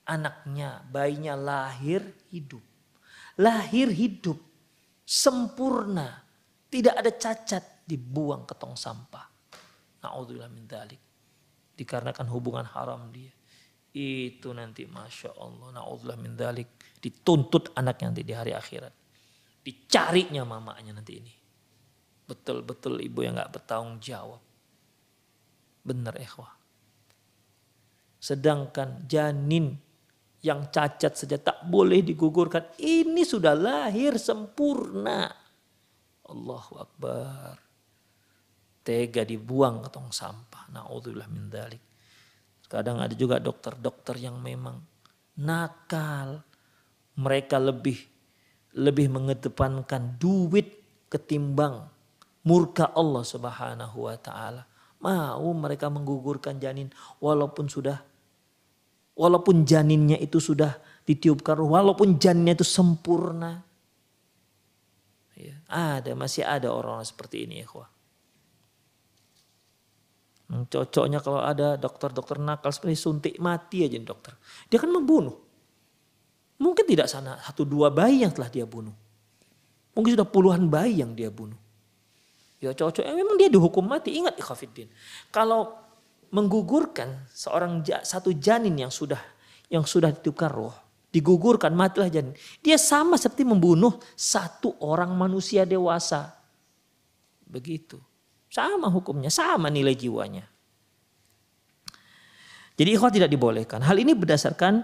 anaknya, 0.10 0.84
bayinya 0.90 1.38
lahir 1.38 2.02
hidup. 2.34 2.64
Lahir 3.40 3.88
hidup, 3.88 4.36
sempurna, 5.08 6.28
tidak 6.68 7.00
ada 7.00 7.12
cacat, 7.16 7.88
dibuang 7.88 8.44
ke 8.44 8.54
tong 8.60 8.76
sampah. 8.76 9.26
Na'udzubillah 10.04 10.52
min 10.52 10.68
dalik. 10.68 11.00
Dikarenakan 11.80 12.28
hubungan 12.28 12.68
haram 12.68 13.08
dia. 13.16 13.32
Itu 13.96 14.52
nanti 14.52 14.84
Masya 14.84 15.40
Allah, 15.40 15.72
na'udzubillah 15.80 16.20
min 16.20 16.36
dalik. 16.36 17.00
Dituntut 17.00 17.72
anaknya 17.80 18.12
nanti 18.12 18.24
di 18.28 18.34
hari 18.36 18.52
akhirat. 18.52 18.94
Dicarinya 19.64 20.44
mamanya 20.44 20.92
nanti 21.00 21.14
ini. 21.16 21.34
Betul-betul 22.30 23.02
ibu 23.02 23.26
yang 23.26 23.42
gak 23.42 23.58
bertanggung 23.58 23.98
jawab. 23.98 24.38
Benar 25.82 26.14
ikhwah. 26.22 26.54
Sedangkan 28.22 29.10
janin 29.10 29.74
yang 30.46 30.70
cacat 30.70 31.18
saja 31.18 31.42
tak 31.42 31.66
boleh 31.66 32.06
digugurkan. 32.06 32.78
Ini 32.78 33.26
sudah 33.26 33.58
lahir 33.58 34.22
sempurna. 34.22 35.26
Allahu 36.30 36.74
Akbar. 36.78 37.58
Tega 38.86 39.26
dibuang 39.26 39.82
ke 39.82 39.90
tong 39.90 40.14
sampah. 40.14 40.70
Na'udzubillah 40.70 41.30
min 41.34 41.50
dalik. 41.50 41.82
Kadang 42.70 43.02
ada 43.02 43.18
juga 43.18 43.42
dokter-dokter 43.42 44.22
yang 44.22 44.38
memang 44.38 44.78
nakal. 45.42 46.46
Mereka 47.18 47.58
lebih 47.58 47.98
lebih 48.78 49.10
mengedepankan 49.10 50.22
duit 50.22 50.78
ketimbang 51.10 51.90
murka 52.44 52.92
Allah 52.96 53.24
Subhanahu 53.26 54.08
wa 54.08 54.16
taala. 54.20 54.64
Mau 55.00 55.48
mereka 55.56 55.88
menggugurkan 55.88 56.60
janin 56.60 56.92
walaupun 57.24 57.72
sudah 57.72 58.04
walaupun 59.16 59.64
janinnya 59.64 60.20
itu 60.20 60.44
sudah 60.44 60.76
ditiupkan 61.08 61.60
walaupun 61.60 62.20
janinnya 62.20 62.60
itu 62.60 62.68
sempurna. 62.68 63.64
Ya, 65.40 65.56
ada, 65.72 66.12
masih 66.20 66.44
ada 66.44 66.68
orang-orang 66.68 67.08
seperti 67.08 67.48
ini 67.48 67.64
ya 67.64 67.68
Cocoknya 70.50 71.22
kalau 71.22 71.46
ada 71.46 71.78
dokter-dokter 71.78 72.42
nakal 72.42 72.74
seperti 72.74 72.98
suntik 72.98 73.34
mati 73.38 73.86
aja 73.86 74.02
dokter. 74.02 74.34
Dia 74.66 74.82
kan 74.82 74.90
membunuh. 74.90 75.38
Mungkin 76.60 76.84
tidak 76.90 77.08
sana 77.08 77.40
satu 77.40 77.64
dua 77.64 77.94
bayi 77.94 78.26
yang 78.26 78.34
telah 78.34 78.50
dia 78.52 78.66
bunuh. 78.66 78.92
Mungkin 79.94 80.18
sudah 80.18 80.28
puluhan 80.28 80.68
bayi 80.68 81.00
yang 81.00 81.14
dia 81.14 81.30
bunuh. 81.30 81.56
Ya 82.60 82.76
cocok. 82.76 83.08
Memang 83.08 83.40
dia 83.40 83.48
dihukum 83.48 83.88
mati. 83.88 84.20
Ingat 84.20 84.36
ikhafidin. 84.36 84.92
Kalau 85.32 85.80
menggugurkan 86.30 87.26
seorang 87.32 87.82
satu 88.04 88.36
janin 88.36 88.76
yang 88.78 88.92
sudah 88.94 89.20
yang 89.72 89.88
sudah 89.88 90.12
ditiupkan 90.12 90.52
roh, 90.52 90.76
digugurkan 91.10 91.72
matilah 91.72 92.12
janin. 92.12 92.36
Dia 92.60 92.76
sama 92.76 93.16
seperti 93.16 93.48
membunuh 93.48 93.98
satu 94.14 94.76
orang 94.84 95.16
manusia 95.16 95.64
dewasa. 95.64 96.36
Begitu. 97.48 97.98
Sama 98.50 98.90
hukumnya, 98.90 99.30
sama 99.30 99.70
nilai 99.70 99.94
jiwanya. 99.94 100.46
Jadi 102.74 102.90
ikhwah 102.96 103.12
tidak 103.14 103.30
dibolehkan. 103.30 103.84
Hal 103.86 104.00
ini 104.00 104.18
berdasarkan 104.18 104.82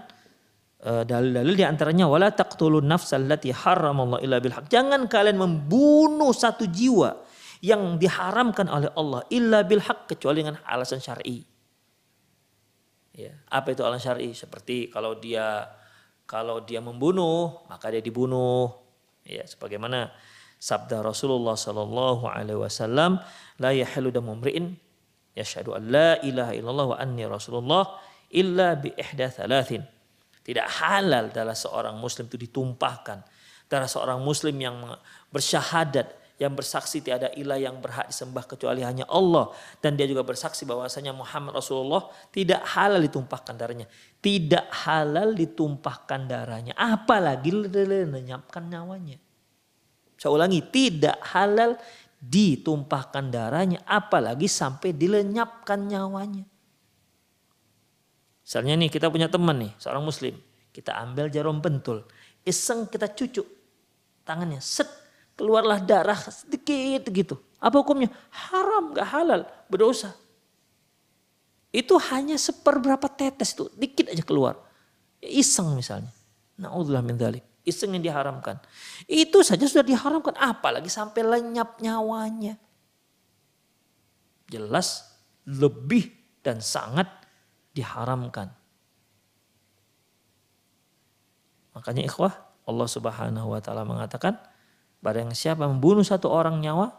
uh, 0.86 1.02
dalil-dalil 1.02 1.54
di 1.56 1.64
antaranya 1.66 2.06
wala 2.06 2.30
taqtulun 2.30 2.86
nafsal 2.86 3.26
lati 3.26 3.50
haramallahu 3.50 4.22
illa 4.22 4.38
bil 4.38 4.54
Jangan 4.54 5.08
kalian 5.10 5.40
membunuh 5.40 6.30
satu 6.30 6.68
jiwa 6.68 7.25
yang 7.64 7.96
diharamkan 7.96 8.68
oleh 8.68 8.90
Allah 8.96 9.24
illa 9.32 9.64
bil 9.64 9.80
haq 9.80 10.10
kecuali 10.10 10.44
dengan 10.44 10.60
alasan 10.64 11.00
syar'i. 11.00 11.44
Ya, 13.16 13.32
apa 13.48 13.72
itu 13.72 13.80
alasan 13.80 14.12
syar'i? 14.12 14.36
Seperti 14.36 14.92
kalau 14.92 15.16
dia 15.16 15.64
kalau 16.26 16.66
dia 16.66 16.82
membunuh, 16.82 17.64
maka 17.70 17.88
dia 17.88 18.02
dibunuh. 18.02 18.74
Ya, 19.22 19.46
sebagaimana 19.46 20.10
sabda 20.58 21.00
Rasulullah 21.00 21.54
sallallahu 21.54 22.26
alaihi 22.26 22.58
wasallam, 22.58 23.22
la 23.62 23.70
yahillu 23.70 24.10
damu 24.10 24.34
mri'in 24.34 24.74
yashhadu 25.38 25.76
an 25.78 25.82
la 25.92 26.10
ilaha 26.24 26.52
illallah 26.56 26.86
wa 26.92 26.96
anni 26.96 27.28
rasulullah 27.28 27.84
illa 28.32 28.74
bi 28.74 28.90
ihda 28.96 29.30
thalathin. 29.30 29.84
Tidak 30.42 30.66
halal 30.82 31.34
dalam 31.34 31.54
seorang 31.54 31.98
muslim 31.98 32.30
itu 32.30 32.38
ditumpahkan. 32.38 33.18
Darah 33.66 33.90
seorang 33.90 34.22
muslim 34.22 34.54
yang 34.62 34.78
bersyahadat 35.34 36.25
yang 36.36 36.52
bersaksi 36.52 37.00
tiada 37.00 37.32
ilah 37.32 37.56
yang 37.56 37.80
berhak 37.80 38.12
disembah 38.12 38.44
kecuali 38.44 38.84
hanya 38.84 39.08
Allah. 39.08 39.52
Dan 39.80 39.96
dia 39.96 40.04
juga 40.04 40.20
bersaksi 40.20 40.68
bahwasanya 40.68 41.16
Muhammad 41.16 41.56
Rasulullah 41.56 42.08
tidak 42.28 42.60
halal 42.76 43.00
ditumpahkan 43.00 43.56
darahnya. 43.56 43.88
Tidak 44.20 44.68
halal 44.84 45.32
ditumpahkan 45.32 46.28
darahnya. 46.28 46.76
Apalagi 46.76 47.50
lenyapkan 47.56 48.68
nyawanya. 48.68 49.16
Saya 50.16 50.32
ulangi 50.32 50.60
tidak 50.68 51.20
halal 51.32 51.76
ditumpahkan 52.16 53.28
darahnya 53.28 53.84
apalagi 53.84 54.48
sampai 54.48 54.96
dilenyapkan 54.96 55.84
nyawanya. 55.84 56.48
Misalnya 58.40 58.74
nih 58.80 58.88
kita 58.88 59.12
punya 59.12 59.28
teman 59.28 59.60
nih 59.60 59.72
seorang 59.76 60.04
muslim. 60.04 60.36
Kita 60.72 60.96
ambil 61.00 61.32
jarum 61.32 61.60
pentul 61.64 62.04
iseng 62.46 62.86
kita 62.86 63.10
cucuk 63.10 63.44
tangannya 64.22 64.62
set 64.62 64.86
keluarlah 65.36 65.78
darah 65.84 66.16
sedikit 66.16 67.06
gitu. 67.12 67.36
Apa 67.60 67.84
hukumnya? 67.84 68.08
Haram, 68.32 68.96
gak 68.96 69.08
halal, 69.12 69.40
berdosa. 69.68 70.16
Itu 71.70 72.00
hanya 72.10 72.40
seperberapa 72.40 73.04
tetes 73.12 73.52
tuh, 73.52 73.68
dikit 73.76 74.08
aja 74.08 74.24
keluar. 74.24 74.56
Iseng 75.20 75.76
misalnya. 75.76 76.12
Na'udzubillah 76.56 77.04
min 77.04 77.20
dhalik. 77.20 77.44
Iseng 77.68 77.92
yang 77.92 78.04
diharamkan. 78.04 78.56
Itu 79.04 79.44
saja 79.44 79.68
sudah 79.68 79.84
diharamkan, 79.84 80.32
apalagi 80.40 80.88
sampai 80.88 81.20
lenyap 81.20 81.76
nyawanya. 81.84 82.56
Jelas 84.48 85.04
lebih 85.44 86.14
dan 86.40 86.62
sangat 86.62 87.10
diharamkan. 87.76 88.54
Makanya 91.76 92.08
ikhwah 92.08 92.32
Allah 92.64 92.88
subhanahu 92.88 93.52
wa 93.52 93.60
ta'ala 93.60 93.84
mengatakan 93.84 94.40
Barang 95.06 95.30
siapa 95.38 95.70
membunuh 95.70 96.02
satu 96.02 96.26
orang 96.26 96.58
nyawa, 96.58 96.90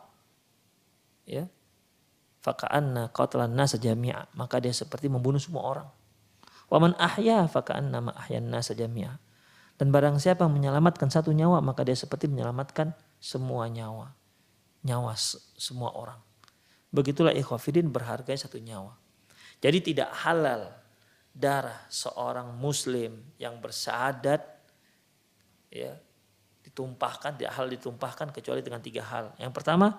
ya, 1.27 1.51
faka'anna 2.39 3.11
qatlan 3.11 3.51
nasa 3.51 3.75
jami'a. 3.75 4.31
Maka 4.31 4.63
dia 4.63 4.71
seperti 4.71 5.11
membunuh 5.11 5.43
semua 5.43 5.67
orang. 5.67 5.91
Waman 6.71 6.95
ahya 6.95 7.43
faka'anna 7.51 7.99
ma 7.99 8.15
ahyan 8.15 8.47
nasa 8.47 8.71
jami'a. 8.71 9.19
Dan 9.75 9.91
barang 9.91 10.23
siapa 10.23 10.47
menyelamatkan 10.47 11.11
satu 11.11 11.35
nyawa, 11.35 11.59
maka 11.59 11.83
dia 11.83 11.99
seperti 11.99 12.31
menyelamatkan 12.31 12.95
semua 13.19 13.67
nyawa. 13.67 14.15
Nyawa 14.87 15.11
semua 15.59 15.91
orang. 15.91 16.23
Begitulah 16.95 17.35
ikhwafidin 17.35 17.91
berharga 17.91 18.31
satu 18.39 18.55
nyawa. 18.63 18.95
Jadi 19.59 19.91
tidak 19.91 20.15
halal 20.23 20.71
darah 21.35 21.83
seorang 21.91 22.55
muslim 22.55 23.19
yang 23.35 23.59
bersahadat 23.59 24.47
ya 25.67 25.99
ditumpahkan, 26.77 27.41
tidak 27.41 27.57
hal 27.57 27.65
ditumpahkan 27.65 28.29
kecuali 28.29 28.61
dengan 28.61 28.77
tiga 28.85 29.01
hal. 29.01 29.33
Yang 29.41 29.49
pertama, 29.57 29.97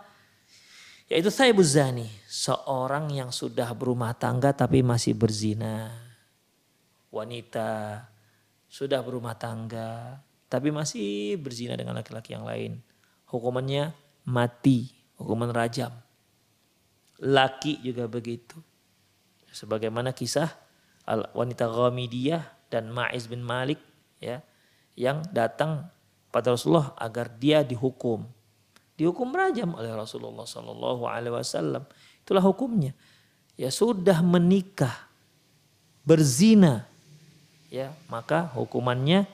yaitu 1.11 1.27
saya 1.35 1.51
buzani, 1.51 2.07
seorang 2.31 3.11
yang 3.11 3.35
sudah 3.35 3.75
berumah 3.75 4.15
tangga 4.15 4.55
tapi 4.55 4.87
masih 4.87 5.19
berzina. 5.19 5.91
Wanita 7.11 8.07
sudah 8.71 9.03
berumah 9.03 9.35
tangga 9.35 10.23
tapi 10.47 10.71
masih 10.71 11.35
berzina 11.43 11.75
dengan 11.75 11.99
laki-laki 11.99 12.39
yang 12.39 12.47
lain. 12.47 12.79
Hukumannya 13.27 13.91
mati, 14.31 14.95
hukuman 15.19 15.51
rajam. 15.51 15.91
Laki 17.19 17.83
juga 17.83 18.07
begitu. 18.07 18.55
Sebagaimana 19.51 20.15
kisah 20.15 20.55
wanita 21.35 21.67
Ghamidiyah 21.67 22.71
dan 22.71 22.95
Ma'iz 22.95 23.27
bin 23.27 23.43
Malik 23.43 23.83
ya 24.23 24.45
yang 24.95 25.25
datang 25.33 25.89
pada 26.29 26.53
Rasulullah 26.53 26.93
agar 26.99 27.33
dia 27.33 27.65
dihukum. 27.65 28.25
Dihukum 28.99 29.31
rajam 29.31 29.79
oleh 29.79 29.95
Rasulullah 29.95 30.45
Sallallahu 30.45 31.07
Alaihi 31.07 31.35
Wasallam. 31.35 31.87
Itulah 32.27 32.43
hukumnya. 32.43 32.93
Ya 33.55 33.71
sudah 33.71 34.23
menikah, 34.23 35.07
berzina, 36.07 36.87
ya 37.71 37.95
maka 38.07 38.51
hukumannya 38.55 39.27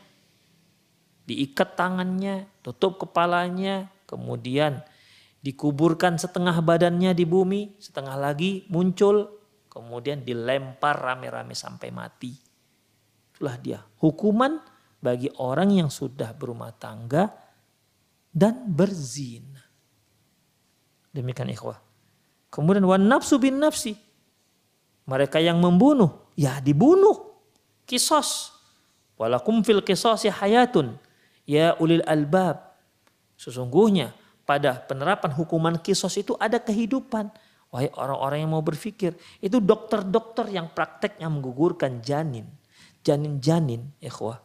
diikat 1.25 1.77
tangannya, 1.77 2.49
tutup 2.61 3.01
kepalanya, 3.01 3.89
kemudian 4.05 4.85
dikuburkan 5.45 6.17
setengah 6.17 6.57
badannya 6.61 7.13
di 7.13 7.25
bumi, 7.25 7.77
setengah 7.81 8.17
lagi 8.17 8.65
muncul, 8.73 9.29
kemudian 9.69 10.25
dilempar 10.25 10.97
rame-rame 11.01 11.53
sampai 11.57 11.89
mati. 11.93 12.33
Itulah 13.35 13.57
dia 13.61 13.81
hukuman 14.01 14.61
bagi 15.05 15.29
orang 15.37 15.85
yang 15.85 15.93
sudah 15.93 16.33
berumah 16.33 16.73
tangga 16.81 17.29
dan 18.33 18.65
berzina. 18.65 19.61
Demikian 21.13 21.53
ikhwah. 21.53 21.77
Kemudian 22.49 22.89
wan 22.89 23.05
nafsu 23.05 23.37
bin 23.37 23.61
nafsi. 23.61 23.93
Mereka 25.05 25.37
yang 25.45 25.61
membunuh, 25.61 26.33
ya 26.33 26.65
dibunuh. 26.65 27.37
Kisos. 27.85 28.57
Walakum 29.21 29.61
fil 29.61 29.85
kisosi 29.85 30.33
hayatun. 30.33 30.97
Ya 31.45 31.77
ulil 31.77 32.01
albab. 32.09 32.57
Sesungguhnya 33.37 34.17
pada 34.49 34.81
penerapan 34.81 35.37
hukuman 35.37 35.77
kisos 35.77 36.17
itu 36.17 36.33
ada 36.41 36.57
kehidupan. 36.57 37.29
Wahai 37.69 37.91
orang-orang 37.93 38.39
yang 38.47 38.51
mau 38.55 38.63
berpikir, 38.63 39.19
itu 39.43 39.59
dokter-dokter 39.59 40.47
yang 40.47 40.71
prakteknya 40.71 41.27
menggugurkan 41.27 41.99
janin, 42.07 42.47
janin-janin, 43.03 43.91
ikhwah. 43.99 44.39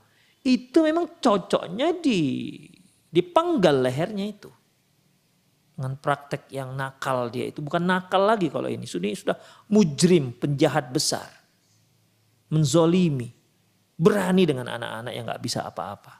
Itu 0.43 0.87
memang 0.87 1.19
cocoknya 1.19 1.99
di 1.99 2.21
dipenggal 3.09 3.83
lehernya 3.83 4.25
itu. 4.29 4.51
Dengan 5.75 5.95
praktek 5.95 6.51
yang 6.51 6.75
nakal 6.75 7.31
dia 7.31 7.47
itu 7.47 7.63
bukan 7.63 7.83
nakal 7.87 8.27
lagi 8.27 8.51
kalau 8.51 8.67
ini 8.67 8.83
sudah 8.83 9.07
sudah 9.15 9.37
mujrim, 9.71 10.35
penjahat 10.35 10.91
besar. 10.91 11.27
Menzolimi, 12.51 13.29
berani 13.95 14.43
dengan 14.43 14.67
anak-anak 14.75 15.13
yang 15.15 15.23
nggak 15.27 15.43
bisa 15.43 15.63
apa-apa. 15.63 16.19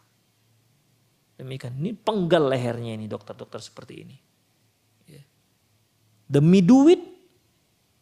Demikian. 1.40 1.80
Ini 1.80 1.96
penggal 1.96 2.52
lehernya 2.52 2.96
ini 3.00 3.08
dokter-dokter 3.08 3.64
seperti 3.64 3.94
ini. 4.04 4.18
Ya. 5.08 5.24
Demi 6.28 6.60
duit 6.60 7.00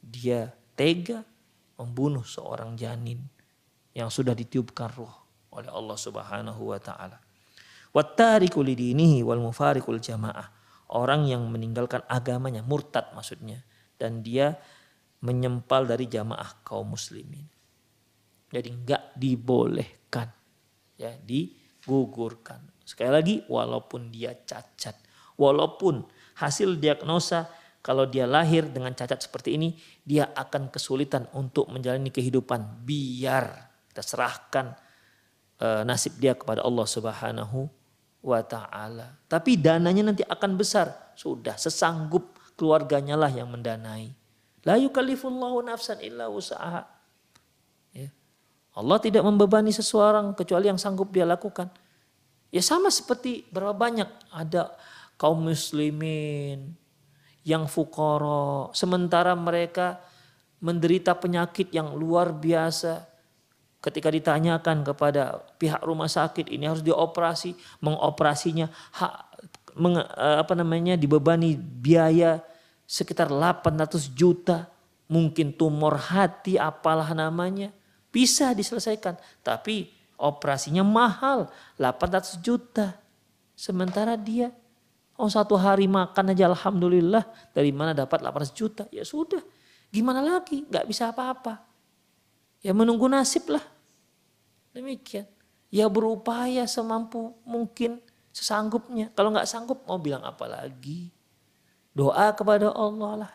dia 0.02 0.50
tega 0.74 1.22
membunuh 1.78 2.26
seorang 2.26 2.74
janin 2.74 3.22
yang 3.94 4.10
sudah 4.10 4.34
ditiupkan 4.34 4.90
roh 4.98 5.27
oleh 5.58 5.70
Allah 5.74 5.98
Subhanahu 5.98 6.62
wa 6.70 6.78
taala. 6.78 7.18
Wattariku 7.92 8.62
lidinihi 8.62 9.26
wal 9.26 9.42
mufarikul 9.42 9.98
jamaah. 9.98 10.54
Orang 10.94 11.28
yang 11.28 11.44
meninggalkan 11.50 12.06
agamanya, 12.08 12.64
murtad 12.64 13.12
maksudnya. 13.12 13.66
Dan 13.98 14.22
dia 14.24 14.56
menyempal 15.26 15.90
dari 15.90 16.06
jamaah 16.06 16.62
kaum 16.62 16.94
muslimin. 16.94 17.44
Jadi 18.54 18.70
enggak 18.72 19.18
dibolehkan. 19.18 20.32
Ya, 20.98 21.14
digugurkan 21.14 22.78
Sekali 22.88 23.12
lagi, 23.12 23.36
walaupun 23.52 24.08
dia 24.16 24.32
cacat, 24.32 24.96
walaupun 25.36 26.08
hasil 26.40 26.80
diagnosa 26.80 27.52
kalau 27.84 28.08
dia 28.08 28.24
lahir 28.24 28.64
dengan 28.72 28.96
cacat 28.96 29.28
seperti 29.28 29.60
ini, 29.60 29.76
dia 30.08 30.32
akan 30.32 30.72
kesulitan 30.72 31.28
untuk 31.36 31.68
menjalani 31.68 32.08
kehidupan. 32.08 32.88
Biar 32.88 33.68
kita 33.92 34.00
serahkan 34.00 34.87
e, 35.58 35.68
nasib 35.84 36.16
dia 36.22 36.38
kepada 36.38 36.64
Allah 36.64 36.88
Subhanahu 36.88 37.70
wa 38.24 38.42
taala. 38.42 39.18
Tapi 39.30 39.58
dananya 39.58 40.14
nanti 40.14 40.24
akan 40.26 40.58
besar. 40.58 41.14
Sudah 41.18 41.58
sesanggup 41.58 42.38
keluarganya 42.58 43.18
lah 43.18 43.30
yang 43.30 43.50
mendanai. 43.50 44.14
La 44.66 44.76
yukallifullahu 44.78 45.64
nafsan 45.66 46.02
illa 46.02 46.28
usaha. 46.28 46.86
Ya. 47.94 48.10
Allah 48.74 48.98
tidak 49.00 49.24
membebani 49.24 49.72
seseorang 49.72 50.34
kecuali 50.36 50.68
yang 50.68 50.82
sanggup 50.82 51.14
dia 51.14 51.24
lakukan. 51.24 51.70
Ya 52.52 52.64
sama 52.64 52.88
seperti 52.92 53.48
berapa 53.52 53.76
banyak 53.76 54.08
ada 54.32 54.76
kaum 55.20 55.48
muslimin 55.48 56.76
yang 57.48 57.64
fukoro. 57.68 58.72
Sementara 58.76 59.32
mereka 59.40 60.04
menderita 60.60 61.16
penyakit 61.16 61.72
yang 61.72 61.96
luar 61.96 62.36
biasa. 62.36 63.08
Ketika 63.88 64.12
ditanyakan 64.12 64.84
kepada 64.84 65.40
pihak 65.56 65.80
rumah 65.80 66.12
sakit 66.12 66.52
ini 66.52 66.68
harus 66.68 66.84
dioperasi, 66.84 67.56
mengoperasinya 67.80 68.68
hak, 69.00 69.14
meng, 69.80 69.96
eh, 70.04 70.38
apa 70.44 70.52
namanya 70.60 71.00
dibebani 71.00 71.56
biaya 71.56 72.44
sekitar 72.84 73.32
800 73.32 74.12
juta. 74.12 74.68
Mungkin 75.08 75.56
tumor 75.56 75.96
hati 75.96 76.60
apalah 76.60 77.16
namanya 77.16 77.72
bisa 78.12 78.52
diselesaikan. 78.52 79.16
Tapi 79.40 79.88
operasinya 80.20 80.84
mahal 80.84 81.48
800 81.80 82.44
juta. 82.44 82.92
Sementara 83.56 84.20
dia 84.20 84.52
oh 85.16 85.32
satu 85.32 85.56
hari 85.56 85.88
makan 85.88 86.36
aja 86.36 86.52
alhamdulillah 86.52 87.24
dari 87.56 87.72
mana 87.72 87.96
dapat 87.96 88.20
800 88.20 88.52
juta. 88.52 88.84
Ya 88.92 89.08
sudah 89.08 89.40
gimana 89.88 90.20
lagi 90.20 90.68
nggak 90.68 90.92
bisa 90.92 91.08
apa-apa. 91.08 91.64
Ya 92.60 92.76
menunggu 92.76 93.08
nasib 93.08 93.48
lah. 93.48 93.64
Demikian. 94.78 95.26
Ya 95.74 95.90
berupaya 95.90 96.70
semampu 96.70 97.34
mungkin 97.42 97.98
sesanggupnya. 98.30 99.10
Kalau 99.18 99.34
nggak 99.34 99.50
sanggup 99.50 99.82
mau 99.90 99.98
bilang 99.98 100.22
apa 100.22 100.46
lagi. 100.46 101.10
Doa 101.98 102.30
kepada 102.38 102.70
Allah 102.70 103.26
lah. 103.26 103.34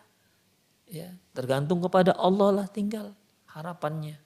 Ya, 0.86 1.10
tergantung 1.34 1.82
kepada 1.82 2.14
Allah 2.14 2.62
lah 2.62 2.66
tinggal 2.70 3.10
harapannya. 3.50 4.22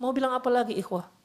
Mau 0.00 0.16
bilang 0.16 0.32
apa 0.32 0.48
lagi 0.48 0.72
ikhwah? 0.80 1.20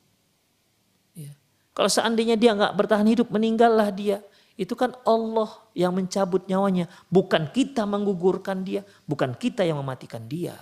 Kalau 1.76 1.92
seandainya 1.92 2.40
dia 2.40 2.56
nggak 2.56 2.72
bertahan 2.72 3.04
hidup, 3.04 3.28
meninggallah 3.28 3.92
dia. 3.92 4.24
Itu 4.56 4.80
kan 4.80 4.96
Allah 5.04 5.52
yang 5.76 5.92
mencabut 5.92 6.48
nyawanya. 6.48 6.88
Bukan 7.12 7.52
kita 7.52 7.84
menggugurkan 7.84 8.64
dia. 8.64 8.88
Bukan 9.04 9.36
kita 9.36 9.68
yang 9.68 9.84
mematikan 9.84 10.24
dia. 10.24 10.56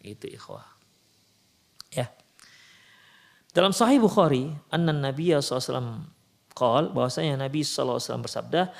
Itu 0.00 0.24
ikhwah. 0.24 0.64
Ya. 1.92 2.08
Dalam 3.58 3.74
Sahih 3.74 3.98
Bukhari, 3.98 4.54
anna 4.70 4.94
Nabi 4.94 5.34
SAW 5.34 6.06
qal 6.54 6.94
bahwasanya 6.94 7.42
Nabi 7.42 7.66
SAW 7.66 7.98
bersabda, 8.22 8.70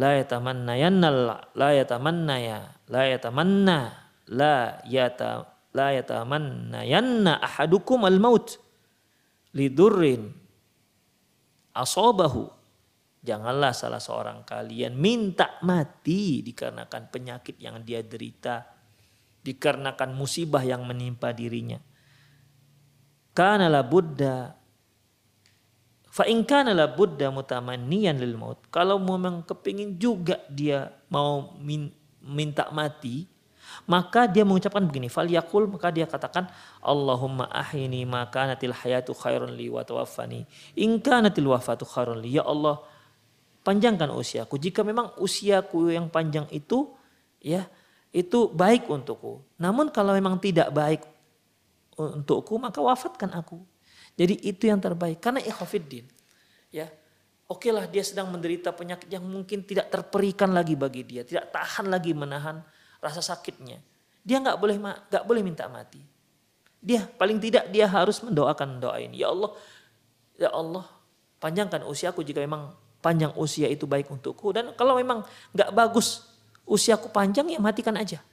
la 0.00 0.16
yatamanna 0.16 0.80
yannal 0.80 1.44
la 1.52 1.70
yatamanna 1.76 2.34
ya 2.40 2.64
la 2.88 3.04
yatamanna 3.04 3.78
la 4.32 4.80
yata 4.88 5.44
la 5.76 5.92
yatamanna 5.92 6.88
yanna 6.88 7.36
ahadukum 7.36 8.08
al 8.08 8.16
maut 8.16 8.56
lidurrin 9.52 10.32
asobahu. 11.76 12.48
Janganlah 13.20 13.76
salah 13.76 14.00
seorang 14.00 14.48
kalian 14.48 14.96
minta 14.96 15.60
mati 15.60 16.40
dikarenakan 16.40 17.12
penyakit 17.12 17.60
yang 17.60 17.84
dia 17.84 18.00
derita. 18.00 18.72
Dikarenakan 19.44 20.16
musibah 20.16 20.64
yang 20.64 20.88
menimpa 20.88 21.36
dirinya. 21.36 21.76
Karena 23.34 23.66
la 23.66 23.82
buddha 23.82 24.54
Fa 26.14 26.30
in 26.30 26.46
kana 26.46 26.70
la 26.70 26.86
buddha 26.86 27.34
mutamanniyan 27.34 28.22
lil 28.22 28.38
maut. 28.38 28.62
Kalau 28.70 29.02
memang 29.02 29.42
kepingin 29.42 29.98
juga 29.98 30.38
dia 30.46 30.94
mau 31.10 31.58
minta 32.22 32.70
mati, 32.70 33.26
maka 33.90 34.30
dia 34.30 34.46
mengucapkan 34.46 34.86
begini, 34.86 35.10
fal 35.10 35.26
yakul 35.26 35.66
maka 35.66 35.90
dia 35.90 36.06
katakan 36.06 36.46
Allahumma 36.78 37.50
ahini 37.50 38.06
maka 38.06 38.46
natil 38.46 38.70
hayatu 38.70 39.10
khairun 39.10 39.58
li 39.58 39.66
wa 39.66 39.82
tawaffani 39.82 40.46
in 40.78 41.02
kanatil 41.02 41.50
wafatu 41.50 41.82
khairun 41.82 42.22
li. 42.22 42.38
Ya 42.38 42.46
Allah, 42.46 42.78
panjangkan 43.66 44.14
usiaku. 44.14 44.54
Jika 44.54 44.86
memang 44.86 45.18
usiaku 45.18 45.90
yang 45.90 46.06
panjang 46.06 46.46
itu 46.54 46.94
ya 47.42 47.66
itu 48.14 48.54
baik 48.54 48.86
untukku. 48.86 49.42
Namun 49.58 49.90
kalau 49.90 50.14
memang 50.14 50.38
tidak 50.38 50.70
baik 50.70 51.02
untukku 51.98 52.58
maka 52.58 52.82
wafatkan 52.82 53.30
aku. 53.34 53.62
Jadi 54.14 54.38
itu 54.46 54.70
yang 54.70 54.78
terbaik 54.78 55.18
karena 55.18 55.42
ikhafiddin. 55.42 56.06
Ya. 56.70 56.90
Oke 57.44 57.68
lah 57.68 57.84
dia 57.84 58.00
sedang 58.00 58.32
menderita 58.32 58.72
penyakit 58.72 59.04
yang 59.12 59.20
mungkin 59.20 59.68
tidak 59.68 59.92
terperikan 59.92 60.56
lagi 60.56 60.72
bagi 60.80 61.04
dia, 61.04 61.28
tidak 61.28 61.52
tahan 61.52 61.92
lagi 61.92 62.16
menahan 62.16 62.64
rasa 63.04 63.20
sakitnya. 63.20 63.84
Dia 64.24 64.40
nggak 64.40 64.56
boleh 64.56 64.76
nggak 64.80 65.24
boleh 65.28 65.42
minta 65.44 65.68
mati. 65.68 66.00
Dia 66.80 67.04
paling 67.04 67.36
tidak 67.36 67.68
dia 67.68 67.84
harus 67.84 68.24
mendoakan 68.24 68.80
doa 68.80 68.96
ini. 68.96 69.20
Ya 69.20 69.28
Allah, 69.28 69.52
ya 70.40 70.50
Allah, 70.56 70.88
panjangkan 71.36 71.84
usiaku 71.84 72.24
jika 72.24 72.40
memang 72.40 72.72
panjang 73.04 73.36
usia 73.36 73.68
itu 73.68 73.84
baik 73.84 74.08
untukku 74.08 74.56
dan 74.56 74.72
kalau 74.72 74.96
memang 74.96 75.20
nggak 75.52 75.68
bagus 75.76 76.24
usiaku 76.64 77.12
panjang 77.12 77.44
ya 77.52 77.60
matikan 77.60 77.92
aja. 78.00 78.24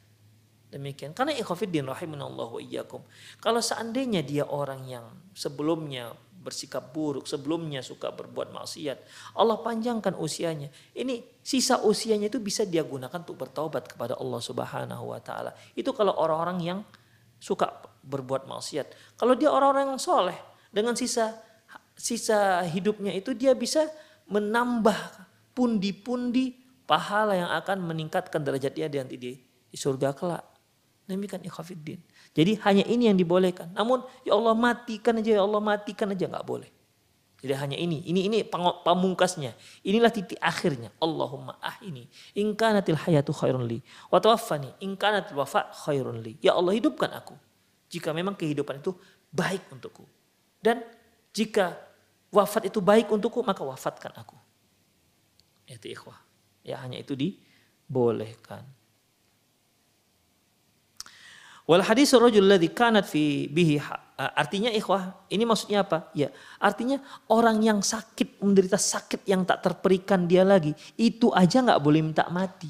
Demikian. 0.72 1.11
Karena 1.11 1.36
ikhafidin 1.36 1.84
rahimanallahu 1.84 2.63
iyyakum. 2.63 3.03
Kalau 3.43 3.59
seandainya 3.59 4.24
dia 4.24 4.47
orang 4.47 4.88
yang 4.88 5.05
sebelumnya 5.36 6.15
bersikap 6.41 6.89
buruk, 6.89 7.30
sebelumnya 7.30 7.86
suka 7.86 8.09
berbuat 8.09 8.49
maksiat. 8.55 8.97
Allah 9.38 9.61
panjangkan 9.61 10.17
usianya. 10.17 10.74
Ini 10.97 11.22
sisa 11.45 11.84
usianya 11.86 12.32
itu 12.34 12.41
bisa 12.41 12.65
dia 12.65 12.82
gunakan 12.82 13.13
untuk 13.13 13.38
bertaubat 13.38 13.93
kepada 13.93 14.17
Allah 14.17 14.41
Subhanahu 14.41 15.13
wa 15.13 15.22
taala. 15.22 15.53
Itu 15.78 15.93
kalau 15.93 16.17
orang-orang 16.17 16.57
yang 16.63 16.80
suka 17.38 17.69
berbuat 18.01 18.49
maksiat. 18.49 19.19
Kalau 19.19 19.38
dia 19.38 19.53
orang-orang 19.53 19.93
yang 19.93 20.01
soleh, 20.01 20.39
Dengan 20.72 20.95
sisa 20.95 21.36
sisa 21.99 22.63
hidupnya 22.63 23.11
itu 23.11 23.36
dia 23.36 23.51
bisa 23.51 23.91
menambah 24.32 24.95
pundi-pundi 25.51 26.55
pahala 26.88 27.36
yang 27.36 27.51
akan 27.51 27.84
meningkatkan 27.84 28.39
derajat 28.39 28.72
dia 28.72 28.88
nanti 28.88 29.19
di 29.19 29.32
surga 29.76 30.15
kelak. 30.15 30.50
Demikian 31.12 31.43
ikhafiddin. 31.43 31.99
Jadi 32.32 32.55
hanya 32.64 32.88
ini 32.88 33.12
yang 33.12 33.20
dibolehkan. 33.20 33.76
Namun 33.76 34.07
ya 34.24 34.39
Allah 34.39 34.55
matikan 34.55 35.20
aja 35.20 35.36
ya 35.36 35.43
Allah 35.43 35.59
matikan 35.59 36.07
aja 36.07 36.24
nggak 36.32 36.47
boleh. 36.47 36.72
Jadi 37.41 37.57
hanya 37.57 37.74
ini, 37.74 38.05
ini 38.05 38.30
ini 38.30 38.38
pamungkasnya. 38.86 39.57
Inilah 39.82 40.14
titik 40.14 40.38
akhirnya. 40.38 40.93
Allahumma 41.01 41.57
ah 41.57 41.74
ini. 41.82 42.05
Ingkanatil 42.38 42.95
hayatu 42.95 43.34
khairun 43.34 43.66
li. 43.66 43.82
Wa 44.14 44.22
tawaffani 44.22 44.70
ingkanatil 44.78 45.34
wafa 45.34 45.74
khairun 45.74 46.22
li. 46.22 46.38
Ya 46.38 46.53
Allah 46.53 46.78
hidupkan 46.78 47.09
aku. 47.09 47.34
Jika 47.89 48.14
memang 48.14 48.38
kehidupan 48.38 48.80
itu 48.80 48.93
baik 49.34 49.74
untukku. 49.74 50.05
Dan 50.62 50.86
jika 51.34 51.82
wafat 52.30 52.70
itu 52.70 52.78
baik 52.78 53.09
untukku, 53.09 53.41
maka 53.41 53.66
wafatkan 53.66 54.14
aku. 54.14 54.38
Itu 55.66 55.89
ikhwah. 55.89 56.22
Ya 56.62 56.78
hanya 56.78 57.01
itu 57.01 57.18
dibolehkan. 57.18 58.62
Wal 61.70 61.86
hadis 61.86 62.12
rajul 62.18 62.45
ladzi 62.45 62.70
kanat 62.74 63.05
fi 63.05 63.45
bihi 63.45 63.78
artinya 64.18 64.70
ikhwah 64.70 65.26
ini 65.34 65.43
maksudnya 65.45 65.82
apa? 65.82 66.14
Ya, 66.14 66.30
artinya 66.62 67.01
orang 67.26 67.57
yang 67.66 67.80
sakit 67.82 68.41
menderita 68.41 68.78
sakit 68.78 69.26
yang 69.26 69.41
tak 69.41 69.66
terperikan 69.66 70.30
dia 70.30 70.45
lagi, 70.45 70.78
itu 70.93 71.34
aja 71.34 71.66
nggak 71.66 71.82
boleh 71.82 72.01
minta 72.05 72.30
mati. 72.30 72.70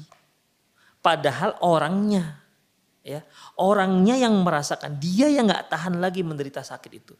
Padahal 1.02 1.60
orangnya 1.60 2.40
ya, 3.04 3.20
orangnya 3.60 4.16
yang 4.16 4.32
merasakan, 4.40 4.96
dia 4.96 5.28
yang 5.28 5.50
nggak 5.50 5.68
tahan 5.68 6.00
lagi 6.00 6.24
menderita 6.24 6.64
sakit 6.64 6.92
itu. 6.94 7.14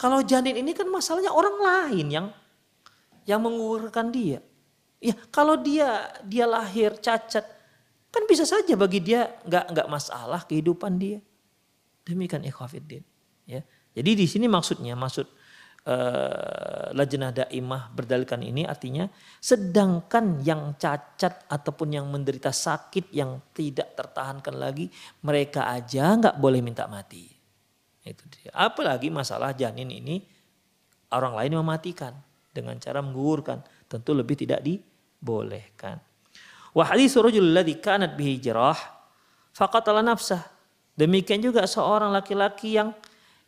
Kalau 0.00 0.24
janin 0.24 0.56
ini 0.56 0.72
kan 0.72 0.88
masalahnya 0.88 1.34
orang 1.34 1.56
lain 1.60 2.06
yang 2.08 2.26
yang 3.28 3.40
mengurungkan 3.44 4.08
dia. 4.08 4.40
Ya, 5.00 5.16
kalau 5.28 5.60
dia 5.60 6.08
dia 6.24 6.48
lahir 6.48 6.96
cacat, 6.96 7.44
Kan 8.10 8.26
bisa 8.26 8.42
saja 8.42 8.74
bagi 8.74 8.98
dia 8.98 9.38
nggak 9.46 9.64
nggak 9.70 9.88
masalah 9.88 10.42
kehidupan 10.46 10.98
dia. 10.98 11.18
Demikian 12.02 12.42
ikhwafiddin. 12.42 13.06
Ya. 13.46 13.62
Jadi 13.94 14.10
di 14.18 14.26
sini 14.26 14.46
maksudnya 14.50 14.98
maksud 14.98 15.26
uh, 15.86 16.90
lajnah 16.94 17.30
daimah 17.34 17.90
berdalilkan 17.94 18.42
ini 18.42 18.66
artinya 18.66 19.06
sedangkan 19.38 20.42
yang 20.42 20.74
cacat 20.74 21.46
ataupun 21.46 21.94
yang 21.94 22.06
menderita 22.10 22.50
sakit 22.50 23.14
yang 23.14 23.40
tidak 23.54 23.94
tertahankan 23.94 24.58
lagi 24.58 24.90
mereka 25.22 25.70
aja 25.70 26.18
nggak 26.18 26.36
boleh 26.38 26.60
minta 26.60 26.90
mati. 26.90 27.30
Itu 28.02 28.26
dia. 28.32 28.50
Apalagi 28.56 29.12
masalah 29.12 29.54
janin 29.54 29.90
ini 29.92 30.24
orang 31.14 31.36
lain 31.36 31.52
mematikan 31.62 32.14
dengan 32.50 32.74
cara 32.82 32.98
menggugurkan 33.04 33.62
tentu 33.86 34.10
lebih 34.14 34.34
tidak 34.34 34.62
dibolehkan. 34.64 36.09
Wa 36.70 36.86
hadis 36.86 37.18
rajul 37.18 37.50
ladzi 37.50 37.78
kanat 37.78 38.14
bihi 38.14 38.38
jirah 38.38 38.78
faqatala 39.54 40.02
nafsah. 40.02 40.42
Demikian 40.94 41.40
juga 41.40 41.64
seorang 41.64 42.12
laki-laki 42.12 42.76
yang 42.76 42.92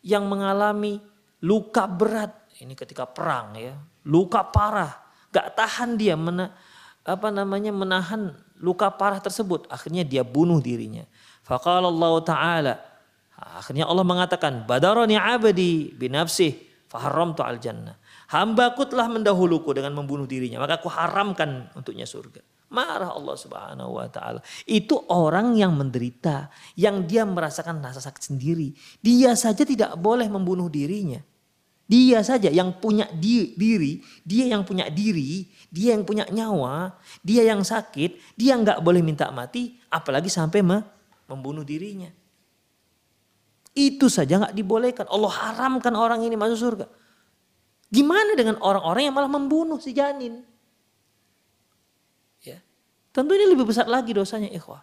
yang 0.02 0.26
mengalami 0.26 0.98
luka 1.42 1.86
berat 1.86 2.42
ini 2.62 2.78
ketika 2.78 3.08
perang 3.08 3.58
ya, 3.58 3.74
luka 4.06 4.46
parah, 4.46 4.92
gak 5.34 5.58
tahan 5.58 5.98
dia 5.98 6.14
mena, 6.14 6.54
apa 7.02 7.28
namanya 7.34 7.74
menahan 7.74 8.30
luka 8.62 8.92
parah 8.94 9.18
tersebut, 9.18 9.66
akhirnya 9.66 10.06
dia 10.06 10.22
bunuh 10.22 10.62
dirinya. 10.62 11.02
Faqala 11.42 11.90
Allah 11.90 12.14
taala 12.22 12.74
akhirnya 13.58 13.90
Allah 13.90 14.06
mengatakan 14.06 14.62
badarani 14.62 15.18
abadi 15.18 15.90
binafsih 15.98 16.54
faharamtu 16.86 17.42
al 17.42 17.58
jannah. 17.58 17.98
Hambaku 18.30 18.86
telah 18.86 19.10
mendahuluku 19.10 19.74
dengan 19.74 19.92
membunuh 19.98 20.24
dirinya, 20.24 20.62
maka 20.62 20.78
aku 20.78 20.88
haramkan 20.88 21.68
untuknya 21.74 22.06
surga. 22.06 22.40
Marah 22.72 23.12
Allah 23.12 23.36
Subhanahu 23.36 24.00
wa 24.00 24.08
taala. 24.08 24.40
Itu 24.64 25.04
orang 25.12 25.52
yang 25.54 25.76
menderita, 25.76 26.48
yang 26.74 27.04
dia 27.04 27.28
merasakan 27.28 27.84
rasa 27.84 28.00
sakit 28.00 28.32
sendiri. 28.32 28.72
Dia 29.04 29.36
saja 29.36 29.62
tidak 29.62 29.94
boleh 30.00 30.26
membunuh 30.32 30.72
dirinya. 30.72 31.20
Dia 31.84 32.24
saja 32.24 32.48
yang 32.48 32.80
punya 32.80 33.04
diri, 33.12 34.00
dia 34.24 34.48
yang 34.48 34.64
punya 34.64 34.88
diri, 34.88 35.44
dia 35.68 35.92
yang 35.92 36.08
punya 36.08 36.24
nyawa, 36.32 36.96
dia 37.20 37.44
yang 37.44 37.60
sakit, 37.60 38.32
dia 38.32 38.56
nggak 38.56 38.80
boleh 38.80 39.04
minta 39.04 39.28
mati, 39.28 39.76
apalagi 39.92 40.32
sampai 40.32 40.64
membunuh 41.28 41.60
dirinya. 41.60 42.08
Itu 43.76 44.08
saja 44.08 44.40
nggak 44.40 44.56
dibolehkan. 44.56 45.04
Allah 45.12 45.32
haramkan 45.32 45.92
orang 45.92 46.24
ini 46.24 46.32
masuk 46.32 46.58
surga. 46.60 46.86
Gimana 47.92 48.32
dengan 48.40 48.56
orang-orang 48.64 49.12
yang 49.12 49.16
malah 49.16 49.28
membunuh 49.28 49.76
si 49.76 49.92
janin? 49.92 50.51
Tentu 53.12 53.36
ini 53.36 53.44
lebih 53.52 53.68
besar 53.68 53.84
lagi 53.84 54.16
dosanya 54.16 54.48
ikhwah. 54.48 54.80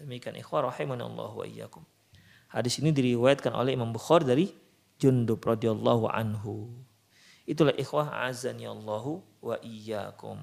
Demikian 0.00 0.40
ikhwah 0.40 0.72
Allah 0.72 1.32
wa 1.36 1.44
iyyakum. 1.44 1.84
Hadis 2.48 2.80
ini 2.80 2.96
diriwayatkan 2.96 3.52
oleh 3.52 3.76
Imam 3.76 3.92
Bukhari 3.92 4.24
dari 4.24 4.46
Jundub 4.96 5.44
radhiyallahu 5.44 6.08
anhu. 6.08 6.72
Itulah 7.44 7.76
ikhwah 7.76 8.24
azani 8.24 8.64
Allahu 8.64 9.20
wa 9.44 9.60
iyyakum. 9.60 10.40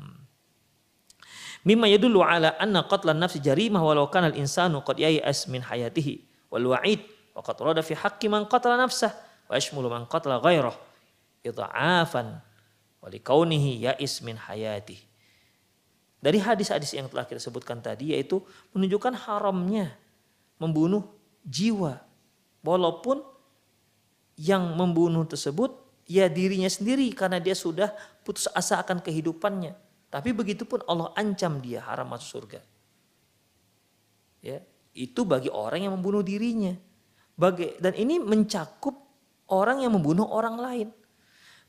Mimma 1.66 1.90
yadullu 1.90 2.22
ala 2.22 2.54
anna 2.62 2.86
qatlan 2.86 3.18
nafsi 3.18 3.42
jarimah 3.42 3.82
walau 3.82 4.06
kana 4.14 4.30
al-insanu 4.30 4.86
qad 4.86 5.02
yai'as 5.02 5.50
min 5.50 5.66
hayatihi 5.66 6.22
wal 6.54 6.78
wa'id 6.78 7.02
wa 7.34 7.42
qad 7.42 7.58
rada 7.58 7.82
fi 7.82 7.98
haqqi 7.98 8.30
man 8.30 8.46
qatala 8.46 8.78
nafsah 8.78 9.10
wa 9.50 9.58
yashmulu 9.58 9.90
man 9.90 10.06
qatala 10.06 10.38
ghairah 10.46 10.78
idha'afan 11.42 12.38
wa 13.02 13.08
likaunihi 13.10 13.82
ya'is 13.82 14.22
min 14.22 14.38
hayatihi 14.38 15.15
dari 16.20 16.42
hadis-hadis 16.42 16.96
yang 16.96 17.08
telah 17.12 17.28
kita 17.28 17.40
sebutkan 17.40 17.80
tadi 17.80 18.16
yaitu 18.16 18.42
menunjukkan 18.74 19.14
haramnya 19.28 19.94
membunuh 20.58 21.06
jiwa. 21.46 22.02
Walaupun 22.66 23.22
yang 24.36 24.74
membunuh 24.74 25.24
tersebut 25.30 25.86
ya 26.10 26.26
dirinya 26.28 26.68
sendiri 26.68 27.08
karena 27.14 27.38
dia 27.38 27.54
sudah 27.54 27.94
putus 28.26 28.50
asa 28.52 28.82
akan 28.82 29.00
kehidupannya. 29.00 29.78
Tapi 30.10 30.32
begitu 30.32 30.64
pun 30.64 30.82
Allah 30.88 31.12
ancam 31.14 31.60
dia 31.60 31.84
haram 31.84 32.08
masuk 32.08 32.42
surga. 32.42 32.62
Ya, 34.40 34.62
itu 34.94 35.26
bagi 35.26 35.50
orang 35.50 35.90
yang 35.90 35.94
membunuh 35.98 36.22
dirinya. 36.22 36.74
Bagi, 37.36 37.76
dan 37.84 37.98
ini 38.00 38.22
mencakup 38.22 38.96
orang 39.52 39.84
yang 39.84 39.92
membunuh 39.92 40.24
orang 40.30 40.56
lain. 40.56 40.88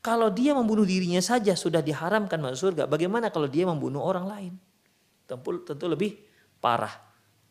Kalau 0.07 0.31
dia 0.31 0.55
membunuh 0.55 0.87
dirinya 0.87 1.19
saja 1.19 1.51
sudah 1.51 1.83
diharamkan 1.83 2.39
masuk 2.39 2.71
surga, 2.71 2.87
bagaimana 2.87 3.27
kalau 3.27 3.43
dia 3.43 3.67
membunuh 3.67 3.99
orang 3.99 4.23
lain? 4.23 4.53
Tentu, 5.27 5.67
tentu 5.67 5.83
lebih 5.83 6.15
parah. 6.63 6.95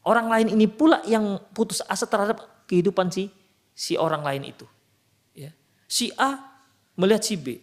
Orang 0.00 0.32
lain 0.32 0.57
ini 0.57 0.64
pula 0.64 1.04
yang 1.04 1.36
putus 1.52 1.84
asa 1.84 2.09
terhadap 2.09 2.64
kehidupan 2.64 3.12
si 3.12 3.28
si 3.76 4.00
orang 4.00 4.24
lain 4.24 4.57
itu. 4.57 4.64
Ya. 5.36 5.52
Si 5.84 6.09
A 6.16 6.40
melihat 6.96 7.28
si 7.28 7.36
B. 7.36 7.61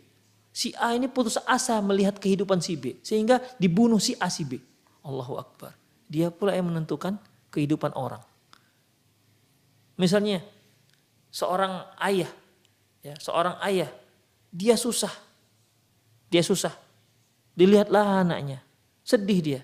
Si 0.53 0.69
A 0.77 0.93
ini 0.93 1.09
putus 1.09 1.41
asa 1.41 1.81
melihat 1.81 2.21
kehidupan 2.21 2.61
si 2.61 2.77
B. 2.77 3.01
Sehingga 3.01 3.41
dibunuh 3.57 3.97
si 3.97 4.13
A 4.21 4.29
si 4.29 4.45
B. 4.45 4.61
Allahu 5.01 5.41
Akbar. 5.41 5.73
Dia 6.05 6.29
pula 6.29 6.53
yang 6.53 6.69
menentukan 6.69 7.17
kehidupan 7.49 7.97
orang. 7.97 8.21
Misalnya 9.97 10.45
seorang 11.33 11.81
ayah, 11.97 12.29
ya, 13.01 13.17
seorang 13.17 13.57
ayah 13.65 13.89
dia 14.53 14.77
susah. 14.77 15.09
Dia 16.29 16.45
susah. 16.45 16.77
Dilihatlah 17.57 18.21
anaknya. 18.21 18.61
Sedih 19.01 19.41
dia. 19.41 19.61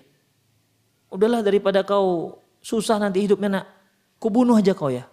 Udahlah 1.06 1.46
daripada 1.46 1.86
kau 1.86 2.38
susah 2.58 2.98
nanti 2.98 3.22
hidupnya 3.22 3.62
nak. 3.62 3.66
Kubunuh 4.18 4.58
aja 4.58 4.74
kau 4.74 4.90
ya. 4.90 5.06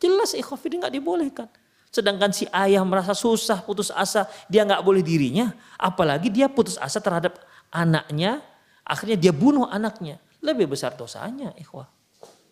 Jelas 0.00 0.32
ikhafidin 0.32 0.80
nggak 0.80 0.96
dibolehkan. 0.96 1.48
Sedangkan 1.92 2.28
si 2.34 2.44
ayah 2.52 2.84
merasa 2.84 3.16
susah, 3.16 3.64
putus 3.64 3.88
asa, 3.88 4.28
dia 4.52 4.66
nggak 4.66 4.84
boleh 4.84 5.00
dirinya. 5.00 5.52
Apalagi 5.80 6.28
dia 6.28 6.50
putus 6.50 6.76
asa 6.76 7.00
terhadap 7.00 7.40
anaknya, 7.72 8.44
akhirnya 8.84 9.16
dia 9.16 9.32
bunuh 9.32 9.64
anaknya. 9.68 10.20
Lebih 10.44 10.76
besar 10.76 10.92
dosanya 10.92 11.56
ikhwah. 11.56 11.88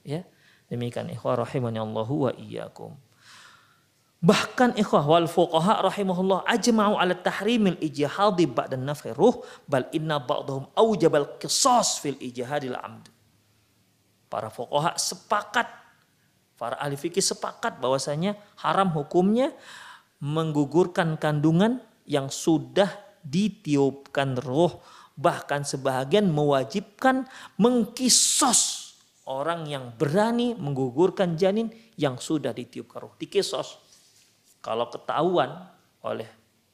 Ya. 0.01 0.25
Demikian 0.73 1.13
ikhwah 1.13 1.45
rahimani 1.45 1.77
Allahu 1.77 2.29
wa 2.29 2.33
iyyakum. 2.33 2.97
Bahkan 4.25 4.81
ikhwah 4.81 5.05
wal 5.05 5.29
fuqaha 5.29 5.85
rahimahullah 5.85 6.49
ajma'u 6.49 6.97
ala 6.97 7.13
tahrimil 7.13 7.77
ijihadi 7.77 8.49
ba'dan 8.49 8.89
nafhi 8.89 9.13
ruh 9.13 9.45
bal 9.69 9.85
inna 9.93 10.17
ba'dahum 10.17 10.65
aujabal 10.73 11.37
qisas 11.37 12.01
fil 12.01 12.17
ijihadil 12.17 12.73
amd. 12.73 13.13
Para 14.33 14.49
fuqaha 14.49 14.97
sepakat, 14.97 15.69
para 16.57 16.81
ahli 16.81 16.97
fikih 16.97 17.21
sepakat 17.21 17.77
bahwasanya 17.85 18.33
haram 18.65 18.89
hukumnya 18.97 19.53
menggugurkan 20.25 21.21
kandungan 21.21 21.85
yang 22.09 22.33
sudah 22.33 22.89
ditiupkan 23.21 24.41
roh 24.41 24.81
bahkan 25.21 25.69
sebahagian 25.69 26.33
mewajibkan 26.33 27.29
mengkisos 27.61 28.93
orang 29.29 29.69
yang 29.69 29.93
berani 29.95 30.57
menggugurkan 30.57 31.37
janin 31.37 31.69
yang 32.01 32.17
sudah 32.17 32.57
ditiupkan 32.57 33.05
roh 33.05 33.15
dikisos 33.21 33.84
Kalau 34.65 34.89
ketahuan 34.89 35.69
oleh 36.01 36.25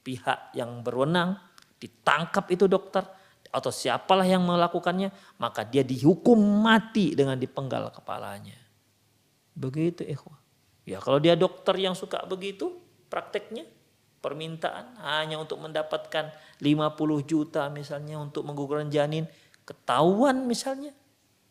pihak 0.06 0.54
yang 0.54 0.86
berwenang, 0.86 1.34
ditangkap 1.82 2.46
itu 2.54 2.70
dokter 2.70 3.02
atau 3.50 3.74
siapalah 3.74 4.22
yang 4.22 4.46
melakukannya, 4.46 5.10
maka 5.42 5.66
dia 5.66 5.82
dihukum 5.82 6.38
mati 6.38 7.18
dengan 7.18 7.34
dipenggal 7.34 7.90
kepalanya. 7.90 8.54
Begitu 9.58 10.06
ikhwah. 10.06 10.38
Ya 10.86 11.02
kalau 11.02 11.18
dia 11.18 11.34
dokter 11.34 11.74
yang 11.82 11.98
suka 11.98 12.22
begitu 12.30 12.78
prakteknya, 13.10 13.66
permintaan 14.22 14.94
hanya 15.02 15.42
untuk 15.42 15.58
mendapatkan 15.58 16.30
50 16.62 17.26
juta 17.26 17.66
misalnya 17.74 18.22
untuk 18.22 18.46
menggugurkan 18.46 18.86
janin, 18.86 19.26
ketahuan 19.66 20.46
misalnya, 20.46 20.94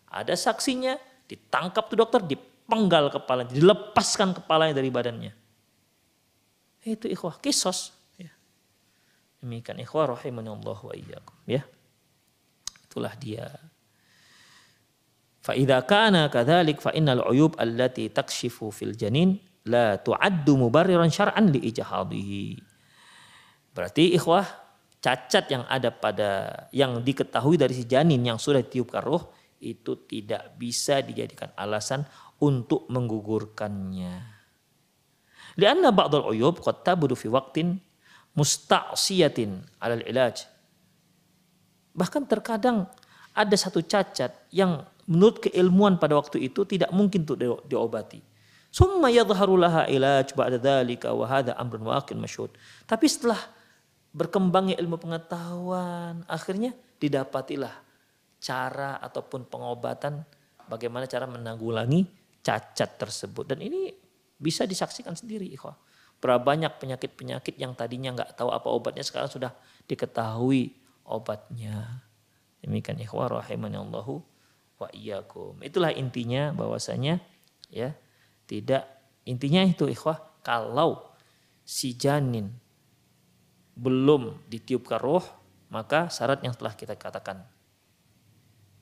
ada 0.08 0.34
saksinya, 0.40 0.96
ditangkap 1.28 1.92
tuh 1.92 2.00
dokter, 2.00 2.24
dipenggal 2.24 3.12
kepalanya, 3.12 3.52
dilepaskan 3.52 4.40
kepalanya 4.40 4.80
dari 4.80 4.88
badannya. 4.88 5.39
Itu 6.84 7.12
ikhwah 7.12 7.44
kisos. 7.44 7.92
Ya. 8.16 8.32
Demikian 9.44 9.80
ikhwah 9.84 10.16
rahimahullah 10.16 10.80
wa 10.80 10.94
iyyakum. 10.96 11.36
Ya. 11.48 11.68
Itulah 12.88 13.14
dia. 13.20 13.52
Fa'idha 15.40 15.84
kana 15.88 16.28
kadhalik 16.28 16.84
fa'innal 16.84 17.24
uyub 17.28 17.56
allati 17.56 18.12
takshifu 18.12 18.72
fil 18.76 18.96
janin 18.96 19.40
la 19.68 19.96
tu'addu 20.00 20.56
mubarriran 20.60 21.08
syar'an 21.12 21.52
li 21.52 21.64
ijahadihi. 21.70 22.60
Berarti 23.72 24.16
ikhwah 24.16 24.44
cacat 25.00 25.48
yang 25.48 25.64
ada 25.68 25.96
pada 25.96 26.68
yang 26.76 27.00
diketahui 27.00 27.56
dari 27.56 27.72
si 27.72 27.88
janin 27.88 28.20
yang 28.20 28.36
sudah 28.36 28.60
ditiupkan 28.60 29.00
roh 29.00 29.32
itu 29.64 30.08
tidak 30.08 30.56
bisa 30.60 31.00
dijadikan 31.04 31.52
alasan 31.56 32.04
untuk 32.40 32.88
menggugurkannya. 32.88 34.39
Lianna 35.60 35.92
ba'dal 35.92 36.32
uyub 36.32 36.64
qad 36.64 36.88
tabudu 36.88 37.20
fi 37.20 37.28
waqtin 37.28 37.76
musta'siyatin 38.34 39.60
'alal 39.84 40.04
ilaj. 40.08 40.48
Bahkan 41.92 42.24
terkadang 42.32 42.88
ada 43.36 43.56
satu 43.60 43.84
cacat 43.84 44.32
yang 44.56 44.88
menurut 45.04 45.44
keilmuan 45.44 46.00
pada 46.00 46.16
waktu 46.16 46.48
itu 46.48 46.64
tidak 46.64 46.96
mungkin 46.96 47.28
untuk 47.28 47.38
diobati. 47.68 48.24
Summa 48.70 49.10
yadhharu 49.10 49.58
laha 49.58 49.90
ilaj 49.90 50.32
ba'da 50.38 50.62
dzalika 50.62 51.12
wa 51.12 51.26
hadha 51.26 51.58
amrun 51.58 51.90
waqin 51.90 52.22
masyhud. 52.22 52.54
Tapi 52.86 53.10
setelah 53.10 53.42
berkembangnya 54.14 54.78
ilmu 54.78 55.02
pengetahuan, 55.02 56.22
akhirnya 56.30 56.78
didapatilah 57.02 57.74
cara 58.40 59.02
ataupun 59.02 59.50
pengobatan 59.50 60.24
bagaimana 60.70 61.10
cara 61.10 61.26
menanggulangi 61.26 62.06
cacat 62.46 63.02
tersebut. 63.02 63.50
Dan 63.50 63.66
ini 63.66 63.90
bisa 64.40 64.64
disaksikan 64.64 65.14
sendiri 65.14 65.46
ikhwah. 65.52 65.76
Berapa 66.20 66.40
banyak 66.42 66.80
penyakit-penyakit 66.80 67.56
yang 67.60 67.76
tadinya 67.76 68.16
nggak 68.16 68.40
tahu 68.40 68.52
apa 68.52 68.68
obatnya 68.72 69.04
sekarang 69.04 69.32
sudah 69.32 69.52
diketahui 69.88 70.76
obatnya. 71.08 72.04
Demikian 72.60 73.00
ikhwah 73.00 73.40
rahimanallahu 73.40 74.20
wa 74.80 74.88
iyyakum. 74.92 75.60
Itulah 75.64 75.92
intinya 75.96 76.52
bahwasanya 76.56 77.24
ya 77.72 77.96
tidak 78.48 78.88
intinya 79.28 79.64
itu 79.64 79.86
ikhwah 79.86 80.18
kalau 80.42 81.14
si 81.62 81.94
janin 81.94 82.50
belum 83.78 84.44
ditiupkan 84.50 85.00
roh 85.00 85.24
maka 85.70 86.10
syarat 86.10 86.42
yang 86.42 86.58
telah 86.58 86.74
kita 86.74 86.98
katakan 86.98 87.46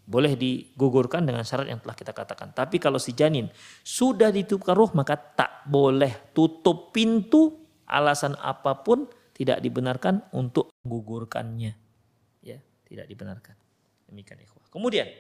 boleh 0.08 0.40
digugurkan 0.40 1.28
dengan 1.28 1.44
syarat 1.44 1.68
yang 1.68 1.84
telah 1.84 1.94
kita 1.94 2.16
katakan. 2.16 2.56
Tapi 2.56 2.80
kalau 2.80 2.96
si 2.96 3.12
janin 3.12 3.52
sudah 3.84 4.32
ditiupkan 4.32 4.74
roh 4.74 4.92
maka 4.96 5.20
tak 5.20 5.68
boleh 5.68 6.32
tutup 6.32 6.96
pintu 6.96 7.68
alasan 7.84 8.40
apa 8.40 8.80
pun 8.88 9.06
tidak 9.36 9.60
dibenarkan 9.60 10.24
untuk 10.32 10.72
menggugurkannya. 10.88 11.76
Ya, 12.40 12.58
tidak 12.88 13.12
dibenarkan. 13.12 13.60
Demikian 14.08 14.40
ikhwah. 14.40 14.66
Kemudian 14.72 15.12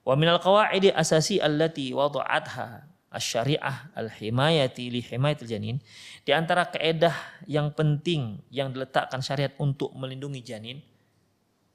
Wa 0.00 0.16
minal 0.16 0.40
qawaidi 0.40 0.88
asasi 0.88 1.44
allati 1.44 1.92
wada'atha 1.92 2.88
asy-syari'ah 3.10 3.92
al-himayati 3.98 4.88
li 4.88 5.02
himayatil 5.02 5.50
janin 5.50 5.76
di 6.22 6.30
antara 6.30 6.70
kaidah 6.70 7.12
yang 7.44 7.74
penting 7.74 8.38
yang 8.48 8.70
diletakkan 8.70 9.18
syariat 9.20 9.50
untuk 9.58 9.90
melindungi 9.98 10.40
janin 10.40 10.78